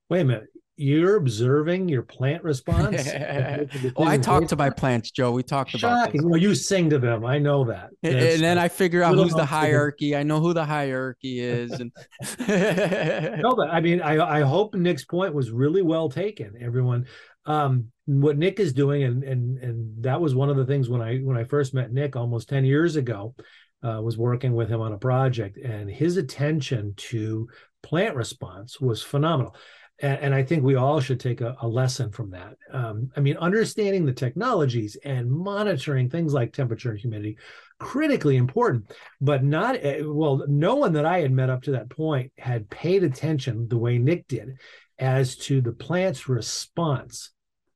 Wait 0.08 0.20
a 0.20 0.24
minute 0.24 0.48
you're 0.80 1.16
observing 1.16 1.88
your 1.88 2.02
plant 2.02 2.44
response. 2.44 3.04
well, 3.96 4.08
I 4.08 4.16
talk 4.16 4.46
to 4.46 4.56
my 4.56 4.70
plants, 4.70 5.10
Joe. 5.10 5.32
We 5.32 5.42
talked 5.42 5.72
Shocking. 5.72 5.88
about 5.88 6.12
this. 6.12 6.22
Well, 6.22 6.40
you 6.40 6.54
sing 6.54 6.88
to 6.90 7.00
them. 7.00 7.26
I 7.26 7.38
know 7.38 7.64
that. 7.64 7.90
and, 8.04 8.16
and 8.16 8.40
then 8.40 8.58
I 8.58 8.68
figure 8.68 9.02
out 9.02 9.16
who's 9.16 9.34
the 9.34 9.44
hierarchy. 9.44 10.14
I 10.14 10.22
know 10.22 10.40
who 10.40 10.54
the 10.54 10.64
hierarchy 10.64 11.40
is. 11.40 11.72
And 11.72 11.90
no, 13.42 13.56
but 13.56 13.70
I 13.70 13.80
mean, 13.80 14.00
I 14.00 14.38
I 14.38 14.42
hope 14.42 14.76
Nick's 14.76 15.04
point 15.04 15.34
was 15.34 15.50
really 15.50 15.82
well 15.82 16.08
taken. 16.08 16.54
Everyone, 16.60 17.06
um, 17.44 17.90
what 18.06 18.38
Nick 18.38 18.60
is 18.60 18.72
doing, 18.72 19.02
and 19.02 19.24
and 19.24 19.58
and 19.58 20.04
that 20.04 20.20
was 20.20 20.36
one 20.36 20.48
of 20.48 20.56
the 20.56 20.66
things 20.66 20.88
when 20.88 21.02
I 21.02 21.18
when 21.18 21.36
I 21.36 21.42
first 21.42 21.74
met 21.74 21.92
Nick 21.92 22.14
almost 22.14 22.48
ten 22.48 22.64
years 22.64 22.96
ago. 22.96 23.34
Uh, 23.80 24.02
was 24.02 24.18
working 24.18 24.54
with 24.54 24.68
him 24.68 24.80
on 24.80 24.92
a 24.92 24.98
project, 24.98 25.56
and 25.56 25.88
his 25.88 26.16
attention 26.16 26.94
to 26.96 27.48
plant 27.80 28.16
response 28.16 28.80
was 28.80 29.04
phenomenal 29.04 29.54
and, 30.00 30.18
and 30.20 30.34
I 30.34 30.42
think 30.42 30.62
we 30.62 30.76
all 30.76 31.00
should 31.00 31.20
take 31.20 31.40
a, 31.40 31.56
a 31.60 31.68
lesson 31.68 32.10
from 32.10 32.30
that. 32.30 32.56
Um, 32.72 33.10
I 33.16 33.20
mean, 33.20 33.36
understanding 33.36 34.04
the 34.04 34.12
technologies 34.12 34.96
and 35.04 35.30
monitoring 35.30 36.08
things 36.08 36.32
like 36.32 36.52
temperature 36.52 36.90
and 36.90 36.98
humidity, 36.98 37.36
critically 37.78 38.36
important. 38.36 38.92
But 39.20 39.44
not 39.44 39.76
eh, 39.76 40.02
well, 40.04 40.44
no 40.48 40.76
one 40.76 40.92
that 40.94 41.06
I 41.06 41.20
had 41.20 41.32
met 41.32 41.50
up 41.50 41.62
to 41.62 41.72
that 41.72 41.90
point 41.90 42.32
had 42.38 42.70
paid 42.70 43.02
attention 43.02 43.68
the 43.68 43.78
way 43.78 43.98
Nick 43.98 44.28
did 44.28 44.58
as 44.98 45.36
to 45.36 45.60
the 45.60 45.72
plant's 45.72 46.28
response 46.28 47.30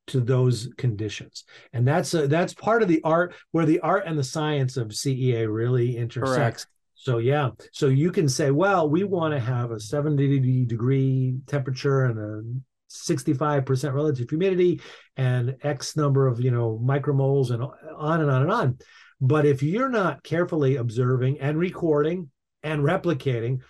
to 0.08 0.20
those 0.20 0.68
conditions 0.76 1.44
and 1.72 1.86
that's 1.86 2.12
a, 2.12 2.26
that's 2.26 2.52
part 2.52 2.82
of 2.82 2.88
the 2.88 3.00
art 3.04 3.34
where 3.52 3.64
the 3.64 3.78
art 3.80 4.02
and 4.04 4.18
the 4.18 4.24
science 4.24 4.76
of 4.76 4.92
cea 4.92 5.46
really 5.46 5.96
intersects 5.96 6.66
so 7.02 7.18
yeah, 7.18 7.50
so 7.72 7.88
you 7.88 8.12
can 8.12 8.28
say, 8.28 8.52
well, 8.52 8.88
we 8.88 9.02
want 9.02 9.34
to 9.34 9.40
have 9.40 9.72
a 9.72 9.80
70 9.80 10.66
degree 10.66 11.34
temperature 11.48 12.04
and 12.04 12.16
a 12.16 12.42
65% 12.92 13.92
relative 13.92 14.30
humidity 14.30 14.80
and 15.16 15.56
X 15.64 15.96
number 15.96 16.28
of, 16.28 16.40
you 16.40 16.52
know, 16.52 16.80
micromoles 16.80 17.50
and 17.50 17.60
on 17.60 18.20
and 18.20 18.30
on 18.30 18.42
and 18.42 18.52
on. 18.52 18.78
But 19.20 19.46
if 19.46 19.64
you're 19.64 19.88
not 19.88 20.22
carefully 20.22 20.76
observing 20.76 21.40
and 21.40 21.58
recording 21.58 22.30
and 22.62 22.82
replicating, 22.82 23.62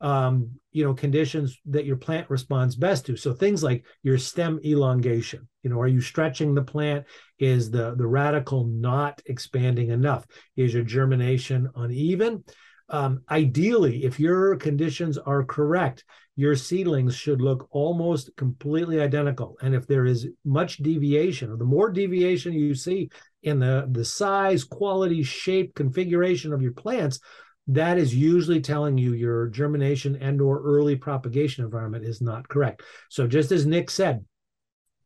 um, 0.00 0.50
you 0.72 0.82
know, 0.82 0.92
conditions 0.92 1.60
that 1.66 1.84
your 1.84 1.96
plant 1.96 2.28
responds 2.28 2.74
best 2.74 3.06
to. 3.06 3.16
So 3.16 3.32
things 3.32 3.62
like 3.62 3.84
your 4.02 4.18
stem 4.18 4.58
elongation, 4.64 5.46
you 5.62 5.70
know, 5.70 5.78
are 5.78 5.86
you 5.86 6.00
stretching 6.00 6.56
the 6.56 6.62
plant? 6.62 7.04
Is 7.38 7.70
the, 7.70 7.94
the 7.94 8.02
radicle 8.02 8.68
not 8.68 9.22
expanding 9.26 9.90
enough? 9.90 10.26
Is 10.56 10.74
your 10.74 10.82
germination 10.82 11.70
uneven? 11.76 12.42
Um, 12.90 13.22
ideally, 13.30 14.04
if 14.04 14.18
your 14.18 14.56
conditions 14.56 15.16
are 15.16 15.44
correct, 15.44 16.04
your 16.36 16.56
seedlings 16.56 17.14
should 17.14 17.40
look 17.40 17.68
almost 17.70 18.30
completely 18.36 19.00
identical. 19.00 19.56
And 19.62 19.74
if 19.74 19.86
there 19.86 20.06
is 20.06 20.28
much 20.44 20.78
deviation, 20.78 21.50
or 21.50 21.56
the 21.56 21.64
more 21.64 21.90
deviation 21.90 22.52
you 22.52 22.74
see 22.74 23.10
in 23.42 23.58
the, 23.58 23.88
the 23.90 24.04
size, 24.04 24.64
quality, 24.64 25.22
shape, 25.22 25.74
configuration 25.74 26.52
of 26.52 26.62
your 26.62 26.72
plants, 26.72 27.20
that 27.68 27.98
is 27.98 28.14
usually 28.14 28.60
telling 28.60 28.98
you 28.98 29.12
your 29.12 29.48
germination 29.48 30.16
and 30.16 30.40
or 30.40 30.60
early 30.62 30.96
propagation 30.96 31.64
environment 31.64 32.04
is 32.04 32.20
not 32.20 32.48
correct. 32.48 32.82
So 33.08 33.26
just 33.26 33.52
as 33.52 33.66
Nick 33.66 33.90
said, 33.90 34.24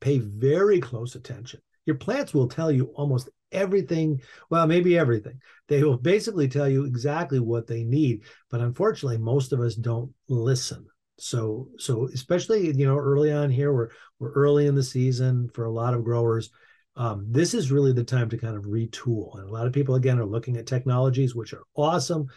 pay 0.00 0.18
very 0.18 0.80
close 0.80 1.14
attention. 1.14 1.60
Your 1.86 1.96
plants 1.96 2.34
will 2.34 2.48
tell 2.48 2.70
you 2.70 2.86
almost 2.94 3.28
everything 3.52 4.20
well 4.50 4.66
maybe 4.66 4.98
everything. 4.98 5.40
They 5.68 5.82
will 5.82 5.96
basically 5.96 6.48
tell 6.48 6.68
you 6.68 6.84
exactly 6.84 7.40
what 7.40 7.66
they 7.66 7.84
need 7.84 8.22
but 8.50 8.60
unfortunately 8.60 9.18
most 9.18 9.52
of 9.52 9.60
us 9.60 9.74
don't 9.74 10.12
listen. 10.28 10.86
So 11.18 11.68
so 11.78 12.08
especially 12.12 12.66
you 12.66 12.86
know 12.86 12.98
early 12.98 13.32
on 13.32 13.50
here 13.50 13.72
we're 13.72 13.90
we're 14.18 14.32
early 14.32 14.66
in 14.66 14.74
the 14.74 14.82
season 14.82 15.48
for 15.54 15.64
a 15.64 15.72
lot 15.72 15.94
of 15.94 16.04
growers. 16.04 16.50
Um, 16.96 17.26
this 17.28 17.54
is 17.54 17.72
really 17.72 17.92
the 17.92 18.04
time 18.04 18.30
to 18.30 18.38
kind 18.38 18.56
of 18.56 18.66
retool. 18.66 19.36
And 19.36 19.48
a 19.48 19.52
lot 19.52 19.66
of 19.66 19.72
people 19.72 19.96
again 19.96 20.20
are 20.20 20.24
looking 20.24 20.56
at 20.56 20.66
technologies 20.66 21.34
which 21.34 21.52
are 21.52 21.64
awesome 21.74 22.28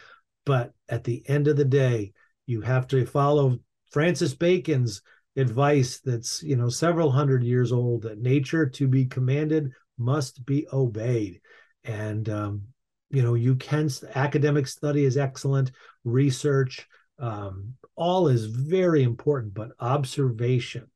but 0.48 0.72
at 0.88 1.04
the 1.04 1.22
end 1.28 1.46
of 1.46 1.56
the 1.56 1.64
day 1.64 2.10
you 2.46 2.62
have 2.62 2.88
to 2.88 3.04
follow 3.04 3.58
francis 3.90 4.32
bacon's 4.32 5.02
advice 5.38 6.00
that's 6.00 6.42
you 6.42 6.56
know 6.56 6.68
several 6.68 7.10
hundred 7.10 7.42
years 7.42 7.72
old 7.72 8.02
that 8.02 8.18
nature 8.18 8.66
to 8.66 8.86
be 8.86 9.06
commanded 9.06 9.72
must 9.98 10.44
be 10.46 10.66
obeyed. 10.72 11.40
And, 11.84 12.28
um, 12.28 12.62
you 13.10 13.22
know, 13.22 13.34
you 13.34 13.56
can, 13.56 13.90
academic 14.14 14.66
study 14.66 15.04
is 15.04 15.16
excellent, 15.16 15.72
research, 16.04 16.86
um, 17.18 17.74
all 17.96 18.28
is 18.28 18.46
very 18.46 19.02
important, 19.02 19.54
but 19.54 19.70
observation, 19.80 20.86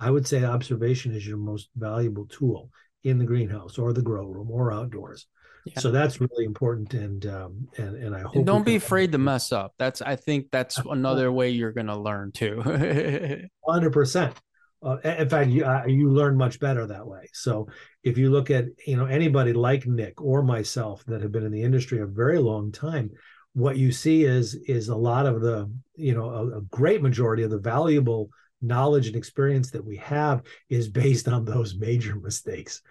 I 0.00 0.10
would 0.10 0.26
say 0.26 0.44
observation 0.44 1.14
is 1.14 1.26
your 1.26 1.36
most 1.36 1.68
valuable 1.76 2.26
tool 2.26 2.70
in 3.04 3.18
the 3.18 3.24
greenhouse 3.24 3.78
or 3.78 3.92
the 3.92 4.02
grow 4.02 4.26
room 4.26 4.50
or 4.50 4.72
outdoors. 4.72 5.26
Yeah. 5.74 5.80
So 5.80 5.90
that's 5.90 6.20
really 6.20 6.44
important, 6.44 6.94
and 6.94 7.24
um, 7.26 7.68
and 7.76 7.96
and 7.96 8.14
I 8.14 8.20
hope. 8.20 8.34
And 8.34 8.46
don't 8.46 8.64
be 8.64 8.76
afraid 8.76 9.12
to 9.12 9.18
mess 9.18 9.52
up. 9.52 9.74
That's 9.78 10.02
I 10.02 10.16
think 10.16 10.50
that's 10.50 10.78
another 10.78 11.30
way 11.32 11.50
you're 11.50 11.72
going 11.72 11.86
to 11.86 11.98
learn 11.98 12.32
too. 12.32 12.60
Hundred 13.68 13.92
percent. 13.92 14.34
Uh, 14.80 14.96
in 15.02 15.28
fact, 15.28 15.50
you 15.50 15.64
uh, 15.64 15.84
you 15.86 16.08
learn 16.10 16.36
much 16.36 16.60
better 16.60 16.86
that 16.86 17.06
way. 17.06 17.28
So 17.32 17.68
if 18.04 18.16
you 18.16 18.30
look 18.30 18.50
at 18.50 18.66
you 18.86 18.96
know 18.96 19.06
anybody 19.06 19.52
like 19.52 19.86
Nick 19.86 20.20
or 20.20 20.42
myself 20.42 21.04
that 21.06 21.20
have 21.20 21.32
been 21.32 21.44
in 21.44 21.52
the 21.52 21.62
industry 21.62 22.00
a 22.00 22.06
very 22.06 22.38
long 22.38 22.70
time, 22.70 23.10
what 23.54 23.76
you 23.76 23.90
see 23.90 24.24
is 24.24 24.54
is 24.66 24.88
a 24.88 24.96
lot 24.96 25.26
of 25.26 25.40
the 25.40 25.70
you 25.96 26.14
know 26.14 26.30
a, 26.30 26.58
a 26.58 26.60
great 26.62 27.02
majority 27.02 27.42
of 27.42 27.50
the 27.50 27.58
valuable 27.58 28.30
knowledge 28.60 29.06
and 29.06 29.16
experience 29.16 29.70
that 29.70 29.84
we 29.84 29.96
have 29.96 30.42
is 30.68 30.88
based 30.88 31.28
on 31.28 31.44
those 31.44 31.76
major 31.76 32.16
mistakes. 32.16 32.82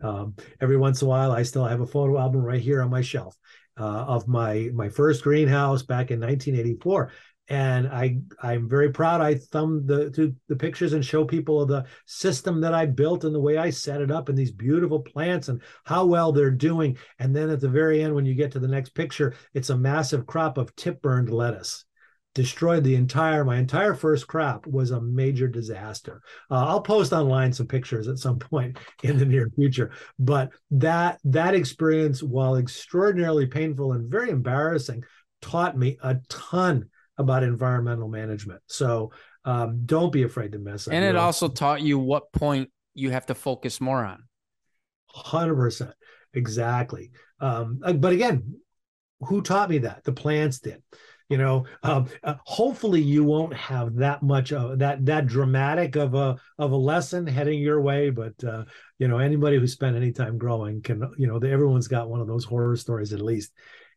Um, 0.00 0.34
every 0.60 0.76
once 0.76 1.02
in 1.02 1.06
a 1.06 1.08
while, 1.08 1.32
I 1.32 1.42
still 1.42 1.64
have 1.64 1.80
a 1.80 1.86
photo 1.86 2.18
album 2.18 2.42
right 2.42 2.60
here 2.60 2.82
on 2.82 2.90
my 2.90 3.00
shelf 3.00 3.36
uh, 3.78 3.82
of 3.84 4.28
my 4.28 4.70
my 4.74 4.88
first 4.88 5.22
greenhouse 5.22 5.82
back 5.82 6.10
in 6.10 6.20
1984, 6.20 7.12
and 7.48 7.88
I 7.88 8.18
I'm 8.42 8.68
very 8.68 8.90
proud. 8.90 9.20
I 9.20 9.36
thumb 9.36 9.86
the 9.86 10.34
the 10.48 10.56
pictures 10.56 10.92
and 10.92 11.04
show 11.04 11.24
people 11.24 11.64
the 11.66 11.84
system 12.06 12.60
that 12.60 12.74
I 12.74 12.86
built 12.86 13.24
and 13.24 13.34
the 13.34 13.40
way 13.40 13.56
I 13.56 13.70
set 13.70 14.00
it 14.00 14.10
up 14.10 14.28
and 14.28 14.38
these 14.38 14.52
beautiful 14.52 15.00
plants 15.00 15.48
and 15.48 15.60
how 15.84 16.06
well 16.06 16.32
they're 16.32 16.50
doing. 16.50 16.98
And 17.18 17.34
then 17.34 17.50
at 17.50 17.60
the 17.60 17.68
very 17.68 18.02
end, 18.02 18.14
when 18.14 18.26
you 18.26 18.34
get 18.34 18.52
to 18.52 18.60
the 18.60 18.68
next 18.68 18.90
picture, 18.90 19.34
it's 19.54 19.70
a 19.70 19.76
massive 19.76 20.26
crop 20.26 20.58
of 20.58 20.74
tip 20.76 21.02
burned 21.02 21.30
lettuce 21.30 21.84
destroyed 22.34 22.82
the 22.84 22.96
entire 22.96 23.44
my 23.44 23.56
entire 23.56 23.94
first 23.94 24.26
crop 24.26 24.66
was 24.66 24.90
a 24.90 25.00
major 25.00 25.48
disaster. 25.48 26.20
Uh, 26.50 26.66
i'll 26.66 26.80
post 26.80 27.12
online 27.12 27.52
some 27.52 27.66
pictures 27.66 28.08
at 28.08 28.18
some 28.18 28.38
point 28.50 28.76
in 29.02 29.18
the 29.18 29.24
near 29.24 29.48
future 29.54 29.90
but 30.18 30.50
that 30.70 31.18
that 31.24 31.54
experience 31.54 32.22
while 32.22 32.56
extraordinarily 32.56 33.46
painful 33.46 33.92
and 33.92 34.10
very 34.10 34.30
embarrassing 34.30 35.02
taught 35.40 35.76
me 35.76 35.98
a 36.02 36.16
ton 36.28 36.88
about 37.18 37.42
environmental 37.42 38.08
management. 38.08 38.60
So 38.66 39.12
um, 39.44 39.82
don't 39.84 40.12
be 40.12 40.22
afraid 40.22 40.52
to 40.52 40.58
mess 40.58 40.88
up. 40.88 40.94
And 40.94 41.04
it 41.04 41.16
also 41.16 41.48
taught 41.48 41.82
you 41.82 41.98
what 41.98 42.32
point 42.32 42.70
you 42.94 43.10
have 43.10 43.26
to 43.26 43.34
focus 43.34 43.80
more 43.80 44.04
on. 44.04 44.24
100% 45.14 45.92
exactly. 46.32 47.12
Um, 47.40 47.80
uh, 47.84 47.92
but 47.92 48.12
again 48.12 48.56
who 49.20 49.42
taught 49.42 49.70
me 49.70 49.78
that? 49.78 50.04
The 50.04 50.12
plants 50.12 50.58
did 50.60 50.82
you 51.28 51.38
know 51.38 51.64
um, 51.82 52.06
uh, 52.22 52.34
hopefully 52.44 53.00
you 53.00 53.24
won't 53.24 53.54
have 53.54 53.94
that 53.96 54.22
much 54.22 54.52
of 54.52 54.78
that 54.78 55.04
that 55.06 55.26
dramatic 55.26 55.96
of 55.96 56.14
a 56.14 56.36
of 56.58 56.72
a 56.72 56.76
lesson 56.76 57.26
heading 57.26 57.60
your 57.60 57.80
way 57.80 58.10
but 58.10 58.32
uh, 58.44 58.64
you 58.98 59.08
know 59.08 59.18
anybody 59.18 59.58
who 59.58 59.66
spent 59.66 59.96
any 59.96 60.12
time 60.12 60.38
growing 60.38 60.82
can 60.82 61.02
you 61.16 61.26
know 61.26 61.36
everyone's 61.36 61.88
got 61.88 62.08
one 62.08 62.20
of 62.20 62.26
those 62.26 62.44
horror 62.44 62.76
stories 62.76 63.12
at 63.12 63.20
least. 63.20 63.52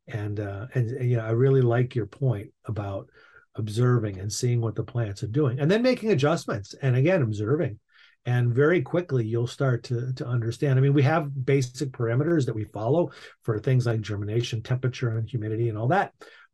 And 0.10 0.40
uh 0.40 0.68
and, 0.74 0.90
and 0.92 1.12
you 1.12 1.18
know 1.18 1.26
i 1.26 1.32
really 1.32 1.62
like 1.62 1.94
your 1.94 2.06
point 2.06 2.52
about 2.64 3.10
observing 3.56 4.20
and 4.20 4.32
seeing 4.32 4.62
what 4.62 4.74
the 4.74 4.84
plants 4.84 5.22
are 5.22 5.28
doing 5.28 5.60
and 5.60 5.70
then 5.70 5.82
making 5.82 6.12
adjustments 6.12 6.76
and 6.82 6.96
again 6.96 7.22
observing. 7.22 7.80
And 8.26 8.54
very 8.54 8.82
quickly 8.82 9.26
you'll 9.26 9.48
start 9.48 9.84
to, 9.86 10.14
to 10.14 10.26
understand. 10.26 10.80
I 10.80 10.82
mean 10.82 10.94
we 10.94 11.04
have 11.04 11.46
basic 11.46 11.92
parameters 11.92 12.46
that 12.46 12.56
we 12.56 12.64
follow 12.66 13.12
for 13.44 13.60
things 13.60 13.86
like 13.86 14.00
germination 14.00 14.64
temperature 14.64 15.18
and 15.18 15.30
humidity 15.30 15.68
and 15.68 15.78
all 15.78 15.90
that 15.90 16.14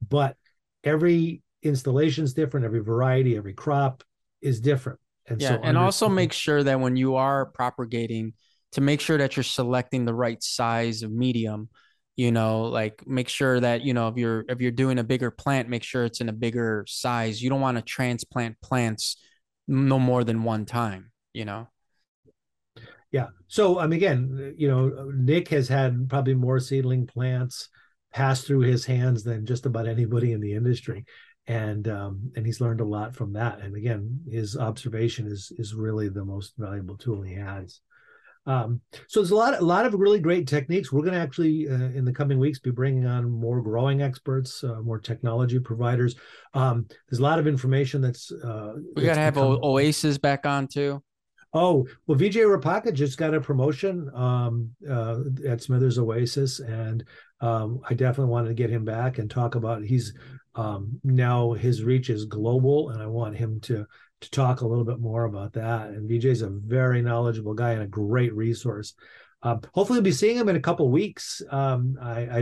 but 0.10 0.36
every 0.84 1.42
installation 1.62 2.24
is 2.24 2.34
different, 2.34 2.66
every 2.66 2.82
variety, 2.82 3.38
every 3.38 3.54
crop 3.54 4.04
is 4.42 4.60
different. 4.60 5.00
And 5.28 5.42
yeah, 5.42 5.50
so 5.50 5.60
and 5.64 5.78
also 5.78 6.10
make 6.10 6.34
sure 6.34 6.64
that 6.64 6.80
when 6.80 6.96
you 6.96 7.16
are 7.16 7.46
propagating, 7.46 8.34
to 8.74 8.82
make 8.82 9.00
sure 9.00 9.18
that 9.18 9.36
you're 9.36 9.44
selecting 9.44 10.04
the 10.04 10.14
right 10.14 10.42
size 10.44 11.04
of 11.04 11.12
medium. 11.12 11.70
You 12.16 12.32
know, 12.32 12.64
like 12.64 13.08
make 13.08 13.28
sure 13.28 13.60
that 13.60 13.82
you 13.82 13.94
know 13.94 14.08
if 14.08 14.18
you're 14.18 14.46
if 14.48 14.62
you're 14.62 14.72
doing 14.72 15.00
a 15.00 15.04
bigger 15.04 15.32
plant, 15.32 15.70
make 15.70 15.82
sure 15.82 16.04
it's 16.06 16.22
in 16.22 16.30
a 16.30 16.34
bigger 16.34 16.86
size. 16.88 17.42
You 17.42 17.50
don't 17.50 17.62
want 17.62 17.78
to 17.78 17.84
transplant 17.84 18.60
plants 18.62 19.18
no 19.68 19.98
more 19.98 20.24
than 20.24 20.44
one 20.44 20.66
time. 20.66 21.12
You 21.34 21.46
know. 21.46 21.68
Yeah. 23.12 23.28
So 23.48 23.78
i 23.78 23.86
um, 23.86 23.94
again, 23.94 24.56
you 24.58 24.68
know, 24.68 25.12
Nick 25.16 25.48
has 25.50 25.68
had 25.68 26.10
probably 26.10 26.34
more 26.34 26.60
seedling 26.60 27.08
plants 27.08 27.70
passed 28.14 28.46
through 28.46 28.62
his 28.62 28.86
hands 28.86 29.24
than 29.24 29.46
just 29.46 29.66
about 29.66 29.88
anybody 29.88 30.32
in 30.32 30.40
the 30.40 30.54
industry. 30.54 31.06
And 31.48 31.88
um, 31.90 32.32
and 32.36 32.46
he's 32.46 32.62
learned 32.62 32.80
a 32.80 32.86
lot 32.86 33.16
from 33.16 33.34
that. 33.34 33.60
And 33.60 33.76
again 33.76 34.22
his 34.30 34.56
observation 34.56 35.28
is 35.28 35.52
is 35.58 35.74
really 35.74 36.10
the 36.10 36.24
most 36.24 36.54
valuable 36.58 36.98
tool 36.98 37.22
he 37.22 37.36
has. 37.36 37.82
Um, 38.46 38.82
so 39.08 39.22
there's 39.22 39.32
a 39.32 39.36
lot 39.36 39.60
a 39.60 39.66
lot 39.66 39.86
of 39.86 39.94
really 39.94 40.20
great 40.20 40.48
techniques. 40.48 40.92
We're 40.92 41.02
going 41.02 41.14
to 41.14 41.20
actually 41.20 41.68
uh, 41.70 41.74
in 41.74 42.06
the 42.06 42.14
coming 42.14 42.40
weeks 42.40 42.60
be 42.60 42.72
bringing 42.72 43.06
on 43.06 43.30
more 43.30 43.62
growing 43.62 44.02
experts 44.02 44.64
uh, 44.64 44.82
more 44.82 45.00
technology 45.00 45.60
providers. 45.60 46.16
Um, 46.54 46.86
there's 47.10 47.20
a 47.20 47.24
lot 47.24 47.40
of 47.40 47.48
information 47.48 48.02
that's 48.02 48.32
uh, 48.32 48.74
we 48.96 49.04
got 49.04 49.16
to 49.16 49.22
have 49.22 49.36
become... 49.36 49.60
oasis 49.64 50.18
back 50.18 50.46
on 50.46 50.68
too. 50.68 51.02
Oh 51.54 51.86
well, 52.08 52.18
Vijay 52.18 52.46
Rapaka 52.46 52.94
just 52.94 53.18
got 53.18 53.34
a 53.34 53.40
promotion 53.40 54.10
um, 54.16 54.72
uh, 54.90 55.20
at 55.48 55.62
Smithers 55.62 56.00
Oasis, 56.00 56.60
and 56.60 57.04
um, 57.44 57.82
I 57.90 57.94
definitely 57.94 58.32
wanted 58.32 58.48
to 58.48 58.54
get 58.54 58.70
him 58.70 58.86
back 58.86 59.18
and 59.18 59.30
talk 59.30 59.56
about. 59.56 59.84
He's 59.84 60.14
um, 60.56 61.02
now 61.04 61.52
his 61.52 61.84
reach 61.84 62.10
is 62.10 62.24
global, 62.24 62.92
and 62.92 63.02
I 63.02 63.08
want 63.08 63.36
him 63.36 63.60
to 63.62 63.86
to 64.22 64.32
talk 64.32 64.62
a 64.62 64.68
little 64.68 64.86
bit 64.86 65.02
more 65.02 65.26
about 65.26 65.52
that. 65.54 65.90
And 65.90 66.10
Vijay's 66.10 66.42
a 66.42 66.48
very 66.50 67.02
knowledgeable 67.02 67.54
guy 67.54 67.72
and 67.72 67.84
a 67.84 67.88
great 67.88 68.34
resource. 68.34 68.94
Um, 69.42 69.60
hopefully, 69.74 69.98
we'll 69.98 70.04
be 70.04 70.14
seeing 70.14 70.38
him 70.38 70.48
in 70.48 70.56
a 70.56 70.62
couple 70.62 70.86
of 70.86 70.94
weeks. 70.94 71.42
Um, 71.52 71.98
I, 72.02 72.22
I, 72.22 72.38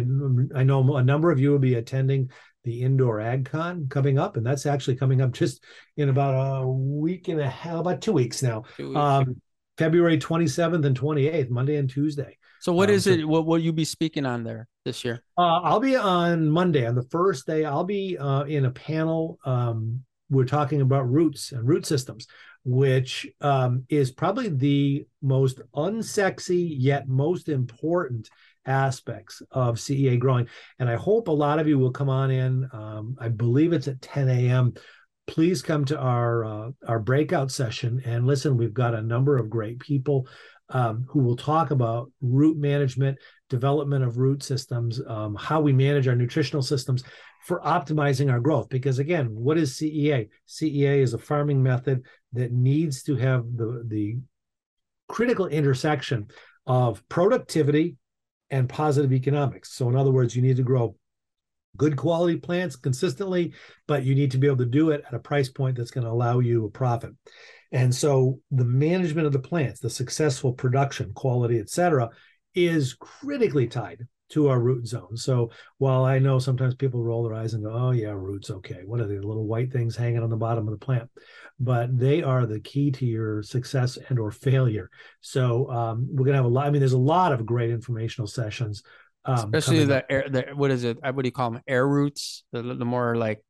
I 0.56 0.64
know 0.64 0.96
a 0.96 1.04
number 1.04 1.32
of 1.32 1.40
you 1.40 1.50
will 1.50 1.58
be 1.58 1.74
attending 1.74 2.30
the 2.64 2.84
Indoor 2.84 3.18
AgCon 3.18 3.90
coming 3.90 4.20
up, 4.20 4.38
and 4.38 4.46
that's 4.46 4.68
actually 4.68 4.98
coming 4.98 5.20
up 5.20 5.32
just 5.32 5.64
in 5.98 6.10
about 6.10 6.62
a 6.62 6.68
week 6.68 7.28
and 7.28 7.42
a 7.42 7.50
half, 7.50 7.80
about 7.80 8.02
two 8.02 8.14
weeks 8.14 8.44
now. 8.44 8.66
Two 8.78 8.90
weeks. 8.90 9.00
Um, 9.00 9.42
February 9.80 10.20
27th 10.20 10.86
and 10.86 11.00
28th, 11.00 11.50
Monday 11.50 11.78
and 11.78 11.90
Tuesday. 11.90 12.38
So 12.62 12.74
what 12.74 12.89
um, 12.89 12.95
is 12.95 13.06
so, 13.06 13.12
it? 13.12 13.28
What 13.28 13.45
will 13.47 13.58
you 13.58 13.74
be 13.74 13.86
speaking 13.86 14.26
on 14.26 14.43
there 14.43 14.67
this 14.86 15.04
year? 15.04 15.24
Uh, 15.38 15.62
I'll 15.62 15.80
be 15.80 15.95
on 15.95 16.47
Monday 16.47 16.86
on 16.86 16.95
the 16.95 17.08
first 17.10 17.47
day. 17.47 17.65
I'll 17.65 17.84
be 17.84 18.17
uh, 18.17 18.43
in 18.43 18.65
a 18.65 18.71
panel. 18.71 19.39
Um, 19.43 20.04
we're 20.30 20.45
talking 20.45 20.82
about 20.82 21.12
roots 21.12 21.52
and 21.52 21.67
root 21.67 21.88
systems, 21.88 22.28
which 22.63 23.28
um, 23.41 23.84
is 23.89 24.12
probably 24.12 24.50
the 24.50 25.06
most 25.24 25.60
unsexy 25.76 26.74
yet 26.78 27.08
most 27.08 27.50
important 27.50 28.30
aspects 28.67 29.41
of 29.52 29.78
CEA 29.78 30.19
growing. 30.19 30.47
And 30.78 30.88
I 30.88 30.95
hope 30.95 31.28
a 31.28 31.32
lot 31.32 31.58
of 31.58 31.67
you 31.67 31.80
will 31.80 31.91
come 31.91 32.10
on 32.10 32.30
in. 32.30 32.69
Um, 32.71 33.17
I 33.19 33.30
believe 33.30 33.74
it's 33.74 33.88
at 33.88 34.02
10 34.02 34.30
a.m 34.30 34.74
please 35.28 35.62
come 35.62 35.86
to 35.86 35.97
our 35.97 36.43
uh, 36.43 36.71
our 36.88 37.00
breakout 37.00 37.52
session 37.52 38.02
and 38.06 38.28
listen. 38.28 38.58
We've 38.58 38.74
got 38.74 38.93
a 38.93 39.02
number 39.02 39.38
of 39.38 39.50
great 39.50 39.80
people 39.80 40.28
um, 40.72 41.06
who 41.10 41.20
will 41.20 41.36
talk 41.36 41.72
about 41.72 42.12
root 42.22 42.58
management, 42.58 43.18
development 43.50 44.04
of 44.04 44.18
root 44.18 44.44
systems, 44.44 45.02
um, 45.08 45.36
how 45.36 45.60
we 45.62 45.74
manage 45.74 46.08
our 46.08 46.16
nutritional 46.16 46.62
systems 46.62 47.04
for 47.46 47.62
optimizing 47.62 48.32
our 48.32 48.40
growth. 48.40 48.70
Because 48.70 49.00
again, 49.00 49.28
what 49.34 49.58
is 49.58 49.74
CEA? 49.74 50.30
CEA 50.48 51.02
is 51.02 51.14
a 51.14 51.18
farming 51.18 51.62
method 51.62 52.04
that 52.34 52.52
needs 52.52 53.04
to 53.04 53.16
have 53.16 53.46
the 53.56 53.84
the 53.88 54.18
critical 55.08 55.48
intersection 55.48 56.28
of 56.66 57.08
productivity 57.10 57.98
and 58.50 58.70
positive 58.70 59.14
economics. 59.14 59.74
So, 59.74 59.90
in 59.90 59.96
other 59.96 60.12
words, 60.12 60.36
you 60.36 60.42
need 60.42 60.58
to 60.58 60.64
grow 60.64 60.96
good 61.78 61.96
quality 61.96 62.38
plants 62.38 62.76
consistently, 62.76 63.54
but 63.88 64.04
you 64.04 64.14
need 64.16 64.32
to 64.32 64.38
be 64.38 64.48
able 64.48 64.58
to 64.58 64.66
do 64.66 64.92
it 64.92 65.04
at 65.08 65.14
a 65.14 65.20
price 65.20 65.50
point 65.50 65.78
that's 65.78 65.92
going 65.92 66.06
to 66.06 66.12
allow 66.12 66.40
you 66.40 66.66
a 66.66 66.70
profit. 66.70 67.12
And 67.72 67.94
so 67.96 68.40
the 68.52 68.66
management 68.66 69.28
of 69.28 69.34
the 69.34 69.40
plants, 69.40 69.80
the 69.80 69.90
successful 69.90 70.54
production, 70.54 71.14
quality, 71.14 71.60
et 71.60 71.70
cetera, 71.70 72.10
is 72.54 72.94
critically 73.00 73.68
tied 73.68 74.06
to 74.32 74.50
our 74.50 74.60
root 74.60 74.88
zone. 74.88 75.16
So 75.16 75.52
while 75.78 76.06
I 76.06 76.20
know 76.20 76.40
sometimes 76.40 76.76
people 76.76 77.04
roll 77.04 77.24
their 77.24 77.34
eyes 77.34 77.54
and 77.54 77.64
go, 77.64 77.72
oh, 77.74 77.92
yeah, 77.92 78.12
roots, 78.12 78.50
okay. 78.50 78.82
What 78.86 79.02
are 79.02 79.08
they, 79.08 79.16
little 79.16 79.46
white 79.46 79.72
things 79.72 79.96
hanging 79.96 80.24
on 80.24 80.30
the 80.30 80.38
bottom 80.38 80.68
of 80.68 80.72
the 80.72 80.86
plant? 80.86 81.10
But 81.60 81.98
they 81.98 82.24
are 82.24 82.46
the 82.46 82.62
key 82.62 82.92
to 82.92 83.06
your 83.06 83.44
success 83.44 83.98
and 84.10 84.20
or 84.20 84.32
failure. 84.32 84.90
So 85.20 85.70
um, 85.70 86.08
we're 86.10 86.26
going 86.26 86.34
to 86.34 86.38
have 86.38 86.46
a 86.46 86.50
lot, 86.50 86.68
I 86.68 86.72
mean, 86.72 86.80
there's 86.80 86.94
a 86.94 86.98
lot 86.98 87.34
of 87.34 87.46
great 87.46 87.72
informational 87.72 88.28
sessions 88.28 88.84
um, 89.26 89.54
Especially 89.54 89.86
the 89.86 90.10
air, 90.12 90.26
the 90.30 90.48
what 90.56 90.72
is 90.72 90.84
it? 90.84 90.98
What 91.02 91.18
do 91.18 91.28
you 91.28 91.32
call 91.32 91.52
them? 91.52 91.62
Air 91.68 91.88
roots. 91.88 92.44
The, 92.52 92.62
the 92.62 92.86
more 92.86 93.16
like. 93.16 93.44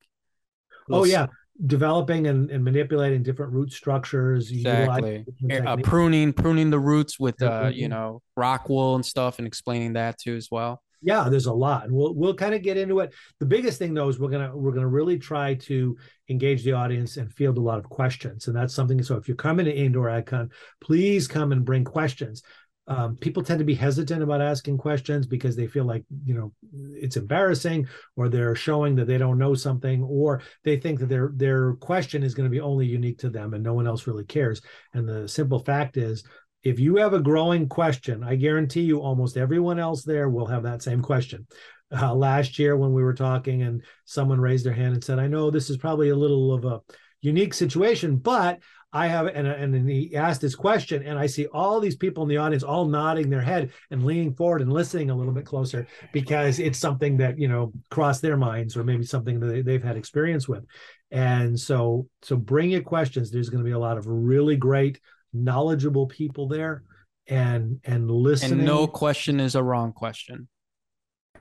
Oh 0.90 1.06
yeah, 1.06 1.28
developing 1.66 2.28
and, 2.28 2.50
and 2.50 2.64
manipulating 2.64 3.24
different 3.24 3.54
root 3.54 3.72
structures. 3.72 4.52
Exactly. 4.52 5.26
Uh, 5.50 5.78
pruning, 5.78 6.34
pruning 6.34 6.70
the 6.70 6.80
roots 6.80 7.20
with, 7.20 7.42
uh, 7.42 7.70
you 7.74 7.88
know, 7.88 8.22
rock 8.36 8.68
wool 8.68 8.96
and 8.96 9.06
stuff, 9.06 9.38
and 9.38 9.48
explaining 9.48 9.94
that 9.94 10.18
too 10.18 10.36
as 10.36 10.50
well. 10.52 10.82
Yeah, 11.04 11.30
there's 11.30 11.48
a 11.48 11.54
lot, 11.54 11.86
and 11.86 11.94
we'll 11.94 12.14
we'll 12.14 12.36
kind 12.36 12.54
of 12.54 12.62
get 12.62 12.78
into 12.78 13.00
it. 13.00 13.12
The 13.40 13.46
biggest 13.48 13.80
thing 13.80 13.96
though 13.96 14.08
is 14.10 14.20
we're 14.20 14.30
gonna 14.30 14.56
we're 14.56 14.72
gonna 14.72 14.88
really 14.88 15.18
try 15.18 15.56
to 15.56 15.98
engage 16.30 16.64
the 16.64 16.74
audience 16.74 17.18
and 17.18 17.32
field 17.34 17.58
a 17.58 17.62
lot 17.62 17.80
of 17.80 17.90
questions, 17.90 18.48
and 18.48 18.56
that's 18.56 18.76
something. 18.76 19.02
So 19.02 19.16
if 19.16 19.28
you're 19.28 19.36
coming 19.36 19.66
to 19.66 19.76
Indoor 19.76 20.10
AgCon, 20.10 20.52
please 20.80 21.28
come 21.28 21.52
and 21.54 21.66
bring 21.66 21.86
questions 21.86 22.44
um, 22.92 23.16
people 23.16 23.42
tend 23.42 23.60
to 23.60 23.66
be 23.66 23.74
hesitant 23.74 24.22
about 24.22 24.42
asking 24.42 24.78
questions 24.78 25.26
because 25.26 25.56
they 25.56 25.66
feel 25.66 25.86
like 25.86 26.04
you 26.26 26.34
know 26.34 26.52
it's 26.74 27.16
embarrassing 27.16 27.88
or 28.18 28.28
they're 28.28 28.54
showing 28.54 28.98
that 28.98 29.08
they 29.08 29.18
don't 29.18 29.38
know 29.38 29.56
something 29.56 30.04
or 30.04 30.42
they 30.66 30.76
think 30.76 31.00
that 31.00 31.08
their 31.08 31.32
their 31.34 31.76
question 31.76 32.22
is 32.22 32.34
going 32.34 32.50
to 32.50 32.54
be 32.54 32.60
only 32.60 32.86
unique 32.86 33.18
to 33.20 33.30
them 33.30 33.54
and 33.54 33.64
no 33.64 33.74
one 33.74 33.88
else 33.88 34.08
really 34.08 34.26
cares. 34.26 34.62
And 34.94 35.08
the 35.08 35.26
simple 35.26 35.60
fact 35.60 35.96
is 35.96 36.26
if 36.64 36.82
you 36.82 36.98
have 36.98 37.14
a 37.14 37.20
growing 37.20 37.68
question 37.68 38.24
i 38.24 38.36
guarantee 38.36 38.82
you 38.82 39.00
almost 39.00 39.36
everyone 39.36 39.80
else 39.80 40.04
there 40.04 40.30
will 40.30 40.46
have 40.46 40.64
that 40.64 40.84
same 40.84 41.02
question. 41.02 41.48
Uh, 41.94 42.14
last 42.14 42.60
year 42.60 42.76
when 42.76 42.94
we 42.94 43.04
were 43.04 43.14
talking 43.14 43.64
and 43.64 43.84
someone 44.06 44.40
raised 44.40 44.66
their 44.66 44.74
hand 44.74 44.94
and 44.94 45.04
said 45.04 45.18
i 45.18 45.28
know 45.28 45.50
this 45.50 45.70
is 45.70 45.78
probably 45.78 46.10
a 46.10 46.16
little 46.16 46.54
of 46.54 46.66
a 46.66 46.82
unique 47.22 47.54
situation 47.54 48.18
but 48.18 48.60
I 48.94 49.08
have, 49.08 49.28
and, 49.28 49.48
and 49.48 49.90
he 49.90 50.16
asked 50.18 50.42
this 50.42 50.56
question, 50.56 51.04
and 51.04 51.18
I 51.18 51.26
see 51.26 51.46
all 51.48 51.80
these 51.80 51.96
people 51.96 52.24
in 52.24 52.30
the 52.30 52.38
audience 52.38 52.62
all 52.64 52.86
nodding 52.86 53.30
their 53.30 53.42
head 53.42 53.72
and 53.90 54.06
leaning 54.06 54.34
forward 54.34 54.62
and 54.62 54.72
listening 54.72 55.10
a 55.10 55.16
little 55.16 55.34
bit 55.34 55.46
closer 55.46 55.88
because 56.12 56.60
it's 56.60 56.78
something 56.78 57.16
that 57.18 57.40
you 57.40 57.48
know 57.48 57.72
crossed 57.90 58.22
their 58.22 58.36
minds 58.36 58.76
or 58.76 58.84
maybe 58.84 59.06
something 59.06 59.40
that 59.40 59.66
they've 59.66 59.84
had 59.84 59.96
experience 59.96 60.48
with. 60.48 60.66
And 61.10 61.58
so, 61.58 62.08
so 62.22 62.36
bring 62.36 62.72
your 62.72 62.82
questions. 62.82 63.32
There's 63.32 63.50
going 63.50 63.64
to 63.64 63.68
be 63.68 63.74
a 63.74 63.80
lot 63.80 63.98
of 63.98 64.08
really 64.08 64.58
great, 64.58 65.00
knowledgeable 65.34 66.08
people 66.08 66.50
there, 66.50 66.84
and 67.28 67.80
and 67.86 68.12
listening. 68.12 68.60
And 68.60 68.66
no 68.66 68.88
question 68.88 69.40
is 69.40 69.56
a 69.56 69.64
wrong 69.64 69.94
question. 69.94 70.50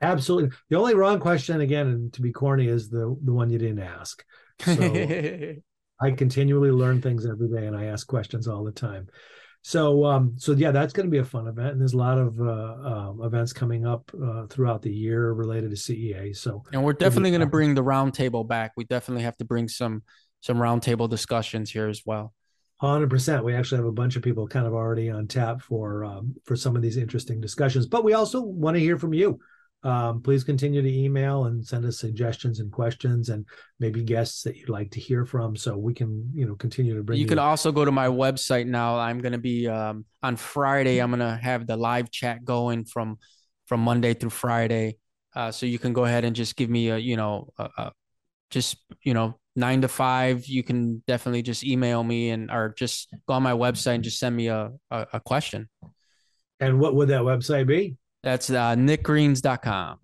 Absolutely. 0.03 0.57
The 0.69 0.77
only 0.77 0.95
wrong 0.95 1.19
question, 1.19 1.61
again, 1.61 1.89
and 1.89 2.13
to 2.13 2.23
be 2.23 2.31
corny, 2.31 2.69
is 2.69 2.89
the 2.89 3.17
the 3.25 3.33
one 3.33 3.51
you 3.51 3.59
didn't 3.59 3.81
ask. 3.81 4.25
So 4.61 4.73
I 6.01 6.11
continually 6.13 6.71
learn 6.71 7.03
things 7.03 7.27
every 7.27 7.49
day, 7.49 7.67
and 7.67 7.77
I 7.77 7.87
ask 7.87 8.07
questions 8.07 8.49
all 8.49 8.65
the 8.65 8.73
time. 8.73 9.09
So, 9.63 10.07
um, 10.07 10.35
so 10.39 10.53
yeah, 10.53 10.71
that's 10.71 10.93
going 10.95 11.07
to 11.07 11.11
be 11.11 11.19
a 11.19 11.25
fun 11.25 11.47
event, 11.47 11.73
and 11.73 11.81
there's 11.81 11.93
a 11.93 11.99
lot 11.99 12.17
of 12.17 12.41
uh, 12.41 12.45
uh, 12.45 13.27
events 13.27 13.53
coming 13.53 13.87
up 13.87 14.11
uh, 14.23 14.47
throughout 14.47 14.81
the 14.81 14.91
year 14.91 15.33
related 15.33 15.71
to 15.71 15.77
CEA. 15.77 16.35
So, 16.35 16.63
and 16.73 16.83
we're 16.83 16.95
definitely 16.95 17.31
going 17.31 17.41
to 17.41 17.47
bring 17.47 17.75
the 17.75 17.85
roundtable 17.85 18.47
back. 18.47 18.73
We 18.77 18.85
definitely 18.85 19.25
have 19.25 19.37
to 19.37 19.45
bring 19.45 19.69
some 19.69 20.03
some 20.41 20.57
roundtable 20.57 21.11
discussions 21.11 21.71
here 21.71 21.89
as 21.89 22.03
well. 22.07 22.33
Hundred 22.77 23.11
percent. 23.11 23.45
We 23.45 23.55
actually 23.55 23.79
have 23.79 23.87
a 23.87 23.93
bunch 23.93 24.17
of 24.17 24.23
people 24.23 24.49
kind 24.49 24.67
of 24.67 24.73
already 24.73 25.11
on 25.11 25.27
tap 25.27 25.61
for 25.61 26.07
um, 26.07 26.35
for 26.45 26.57
some 26.57 26.75
of 26.75 26.81
these 26.81 26.97
interesting 26.97 27.39
discussions, 27.39 27.87
but 27.87 28.03
we 28.03 28.15
also 28.15 28.41
want 28.41 28.77
to 28.77 28.81
hear 28.81 28.97
from 28.97 29.13
you 29.13 29.39
um, 29.83 30.21
please 30.21 30.45
continue 30.45 30.83
to 30.83 30.93
email 30.93 31.47
and 31.47 31.67
send 31.67 31.85
us 31.87 31.99
suggestions 31.99 32.61
and 32.61 32.71
questions 32.71 33.31
and 33.31 33.47
maybe 33.79 34.03
guests 34.03 34.43
that 34.43 34.57
you'd 34.57 34.69
like 34.69 34.91
to 34.91 35.01
hear 35.01 35.25
from 35.25 35.57
so 35.57 35.77
we 35.77 35.95
can 35.95 36.31
you 36.35 36.47
know 36.47 36.55
continue 36.55 36.95
to 36.95 37.03
bring 37.03 37.19
you, 37.19 37.23
you 37.23 37.29
can 37.29 37.39
also 37.39 37.73
go 37.73 37.85
to 37.85 37.93
my 37.93 38.07
website 38.07 38.67
now. 38.67 38.99
I'm 38.99 39.21
going 39.21 39.33
to 39.33 39.39
be 39.39 39.67
um, 39.69 40.05
on 40.23 40.37
friday 40.37 40.99
i'm 40.99 41.11
going 41.11 41.21
to 41.21 41.39
have 41.43 41.67
the 41.67 41.77
live 41.77 42.11
chat 42.11 42.45
going 42.45 42.85
from 42.85 43.19
from 43.67 43.81
monday 43.81 44.15
through 44.15 44.31
friday. 44.31 44.97
Uh, 45.35 45.51
so 45.51 45.65
you 45.65 45.79
can 45.79 45.93
go 45.93 46.05
ahead 46.05 46.25
and 46.25 46.35
just 46.35 46.57
give 46.57 46.69
me 46.69 46.91
a 46.91 46.99
you 46.99 47.17
know 47.17 47.53
a, 47.57 47.71
a, 47.79 47.93
just 48.51 48.77
you 49.03 49.15
know 49.15 49.39
nine 49.57 49.81
to 49.81 49.89
five 49.89 50.47
you 50.47 50.63
can 50.63 51.03
definitely 51.07 51.43
just 51.43 51.65
email 51.65 52.03
me 52.03 52.31
and 52.31 52.51
or 52.51 52.75
just 52.77 53.15
go 53.27 53.35
on 53.35 53.43
my 53.43 53.53
website 53.53 53.95
and 53.95 54.05
just 54.05 54.19
send 54.19 54.35
me 54.35 54.49
a, 54.49 54.71
a, 54.91 55.07
a 55.15 55.21
question. 55.21 55.69
And 56.59 56.79
what 56.79 56.95
would 56.95 57.09
that 57.09 57.23
website 57.23 57.67
be 57.67 57.97
that's 58.23 58.51
uh, 58.51 58.75
nickgreens.com. 58.75 59.99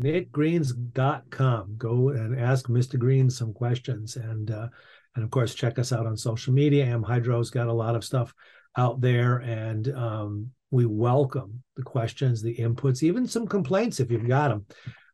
Nickgreens.com. 0.00 1.74
Go 1.78 2.10
and 2.10 2.38
ask 2.38 2.68
Mr. 2.68 2.98
Green 2.98 3.30
some 3.30 3.52
questions. 3.52 4.16
And, 4.16 4.50
uh, 4.50 4.68
and 5.14 5.24
of 5.24 5.30
course, 5.30 5.54
check 5.54 5.78
us 5.78 5.92
out 5.92 6.06
on 6.06 6.16
social 6.16 6.52
media. 6.52 6.86
AmHydro's 6.86 7.50
got 7.50 7.68
a 7.68 7.72
lot 7.72 7.94
of 7.94 8.04
stuff 8.04 8.34
out 8.76 9.00
there. 9.00 9.38
And 9.38 9.88
um, 9.94 10.50
we 10.70 10.86
welcome 10.86 11.62
the 11.76 11.82
questions, 11.82 12.42
the 12.42 12.56
inputs, 12.56 13.02
even 13.02 13.26
some 13.26 13.46
complaints 13.46 14.00
if 14.00 14.10
you've 14.10 14.28
got 14.28 14.48
them. 14.48 14.66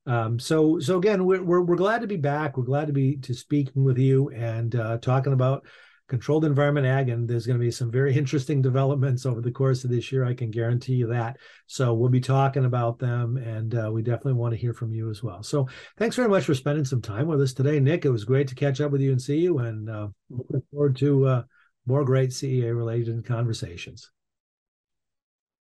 Um, 0.05 0.39
so, 0.41 0.81
so 0.81 0.99
again, 0.99 1.25
we're, 1.25 1.43
we're, 1.43 1.61
we're 1.61 1.77
glad 1.77 2.01
to 2.01 2.09
be 2.09 2.17
back. 2.17 2.57
We're 2.57 2.65
glad 2.65 2.89
to 2.89 2.93
be 2.93 3.17
to 3.19 3.35
speaking 3.35 3.85
with 3.85 3.99
you 3.99 4.31
and 4.31 4.75
uh, 4.75 4.99
talking 4.99 5.33
about 5.33 5.65
controlled 6.09 6.45
environment 6.45 6.87
ag, 6.87 7.09
and 7.09 7.29
there's 7.29 7.47
going 7.47 7.59
to 7.59 7.65
be 7.65 7.71
some 7.71 7.91
very 7.91 8.15
interesting 8.17 8.63
developments 8.63 9.27
over 9.27 9.41
the 9.41 9.51
course 9.51 9.85
of 9.85 9.91
this 9.91 10.13
year. 10.13 10.25
I 10.25 10.35
can 10.35 10.51
guarantee 10.51 10.95
you 10.95 11.07
that. 11.09 11.39
So 11.67 11.95
we'll 11.95 12.11
be 12.11 12.21
talking 12.21 12.65
about 12.65 12.99
them, 12.99 13.37
and 13.37 13.75
uh, 13.75 13.91
we 13.93 14.03
definitely 14.03 14.35
want 14.35 14.53
to 14.55 14.61
hear 14.61 14.75
from 14.75 14.93
you 14.93 15.11
as 15.11 15.23
well. 15.23 15.43
So 15.43 15.69
thanks 15.97 16.17
very 16.17 16.29
much 16.29 16.45
for 16.45 16.55
spending 16.55 16.85
some 16.85 17.03
time 17.03 17.27
with 17.27 17.41
us 17.41 17.53
today, 17.53 17.81
Nick. 17.81 18.05
It 18.05 18.11
was 18.11 18.25
great 18.25 18.49
to 18.49 18.55
catch 18.55 18.81
up 18.81 18.91
with 18.91 19.01
you 19.01 19.13
and 19.13 19.21
see 19.21 19.39
you, 19.39 19.59
and 19.59 19.89
uh, 19.89 20.09
looking 20.31 20.63
forward 20.71 20.97
to 20.97 21.27
uh, 21.27 21.43
more 21.87 22.05
great 22.05 22.31
CEA 22.31 22.77
related 22.77 23.25
conversations. 23.25 24.11